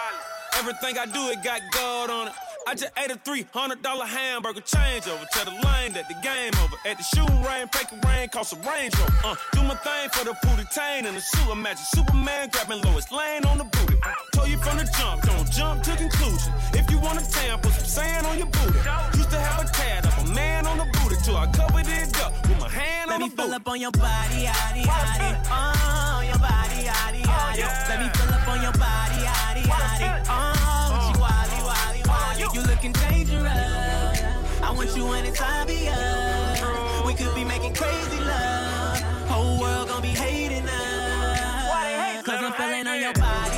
Everything 0.59 0.99
I 0.99 1.07
do, 1.07 1.29
it 1.31 1.43
got 1.45 1.61
gold 1.73 2.11
on 2.11 2.29
it. 2.29 2.35
I 2.67 2.75
just 2.75 2.91
ate 2.99 3.11
a 3.11 3.17
$300 3.17 4.07
hamburger 4.07 4.61
changeover. 4.63 5.29
Tell 5.31 5.45
the 5.45 5.53
lane 5.67 5.93
that 5.93 6.09
the 6.09 6.15
game 6.23 6.51
over. 6.65 6.77
At 6.87 6.97
the 6.99 7.05
shooting 7.05 7.43
range, 7.43 7.71
break 7.71 7.93
a 7.93 8.09
rain, 8.09 8.29
cost 8.29 8.55
a 8.55 8.57
Range 8.57 8.93
Rover. 8.99 9.13
Uh, 9.25 9.37
do 9.53 9.63
my 9.63 9.75
thing 9.87 10.09
for 10.11 10.25
the 10.25 10.35
booty 10.43 10.67
tain 10.75 11.07
and 11.07 11.17
the 11.17 11.21
sewer 11.21 11.55
magic. 11.55 11.85
Superman 11.95 12.49
grabbing 12.51 12.83
Lois 12.83 13.13
Lane 13.13 13.45
on 13.45 13.59
the 13.59 13.65
booty. 13.65 13.99
Told 14.33 14.49
you 14.49 14.59
from 14.59 14.79
the 14.79 14.91
jump, 14.99 15.23
don't 15.23 15.51
jump 15.53 15.83
to 15.85 15.95
conclusion. 15.95 16.53
If 16.73 16.91
you 16.91 16.99
want 16.99 17.21
a 17.21 17.31
tan, 17.31 17.61
put 17.61 17.73
some 17.73 17.87
sand 17.87 18.27
on 18.27 18.39
your 18.39 18.49
booty. 18.49 18.79
Used 19.15 19.31
to 19.31 19.39
have 19.39 19.63
a 19.63 19.69
tad 19.71 20.07
of 20.07 20.15
a 20.25 20.35
man 20.35 20.67
on 20.67 20.79
the 20.79 20.85
booty 20.85 21.04
till 21.25 21.37
I 21.39 21.47
covered 21.47 21.89
it 21.89 22.20
up 22.20 22.33
with 22.49 22.61
my 22.61 22.68
hand 22.68 23.09
Let 23.09 23.14
on 23.14 23.20
me 23.22 23.29
fill 23.31 23.55
up 23.55 23.66
on 23.66 23.81
your 23.81 23.91
body, 23.93 24.45
yaddy, 24.45 24.83
yaddy. 24.85 25.31
Oh, 25.49 26.20
your 26.20 26.39
body, 26.39 26.85
yaddy, 26.85 27.22
yaddy. 27.25 27.89
Let 27.89 27.99
me 28.03 28.09
fill 28.12 28.35
up 28.35 28.49
on 28.49 28.61
your 28.61 28.72
body, 28.72 29.18
yaddy, 29.25 29.62
yaddy. 29.64 30.09
Oh, 30.29 30.93
with 30.93 31.09
you, 31.09 31.20
wally, 31.25 31.61
wally, 31.64 32.03
wally. 32.05 32.45
You 32.55 32.62
looking 32.68 32.93
dangerous. 32.93 34.20
I 34.62 34.70
want 34.77 34.95
you 34.95 35.12
anytime 35.12 35.66
be 35.66 35.89
us. 35.89 37.07
We 37.07 37.14
could 37.14 37.35
be 37.35 37.45
making 37.45 37.72
crazy 37.75 38.20
love. 38.20 39.01
Whole 39.33 39.61
world 39.61 39.89
gonna 39.89 40.03
be 40.03 40.09
hating 40.09 40.68
us. 40.68 42.22
Cause 42.25 42.43
I'm 42.43 42.53
feeling 42.53 42.87
on 42.87 43.01
your 43.01 43.14
body, 43.14 43.54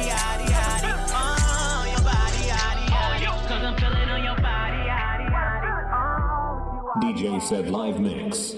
DJ 7.03 7.43
CeD 7.43 7.69
live 7.69 8.01
mix. 8.01 8.55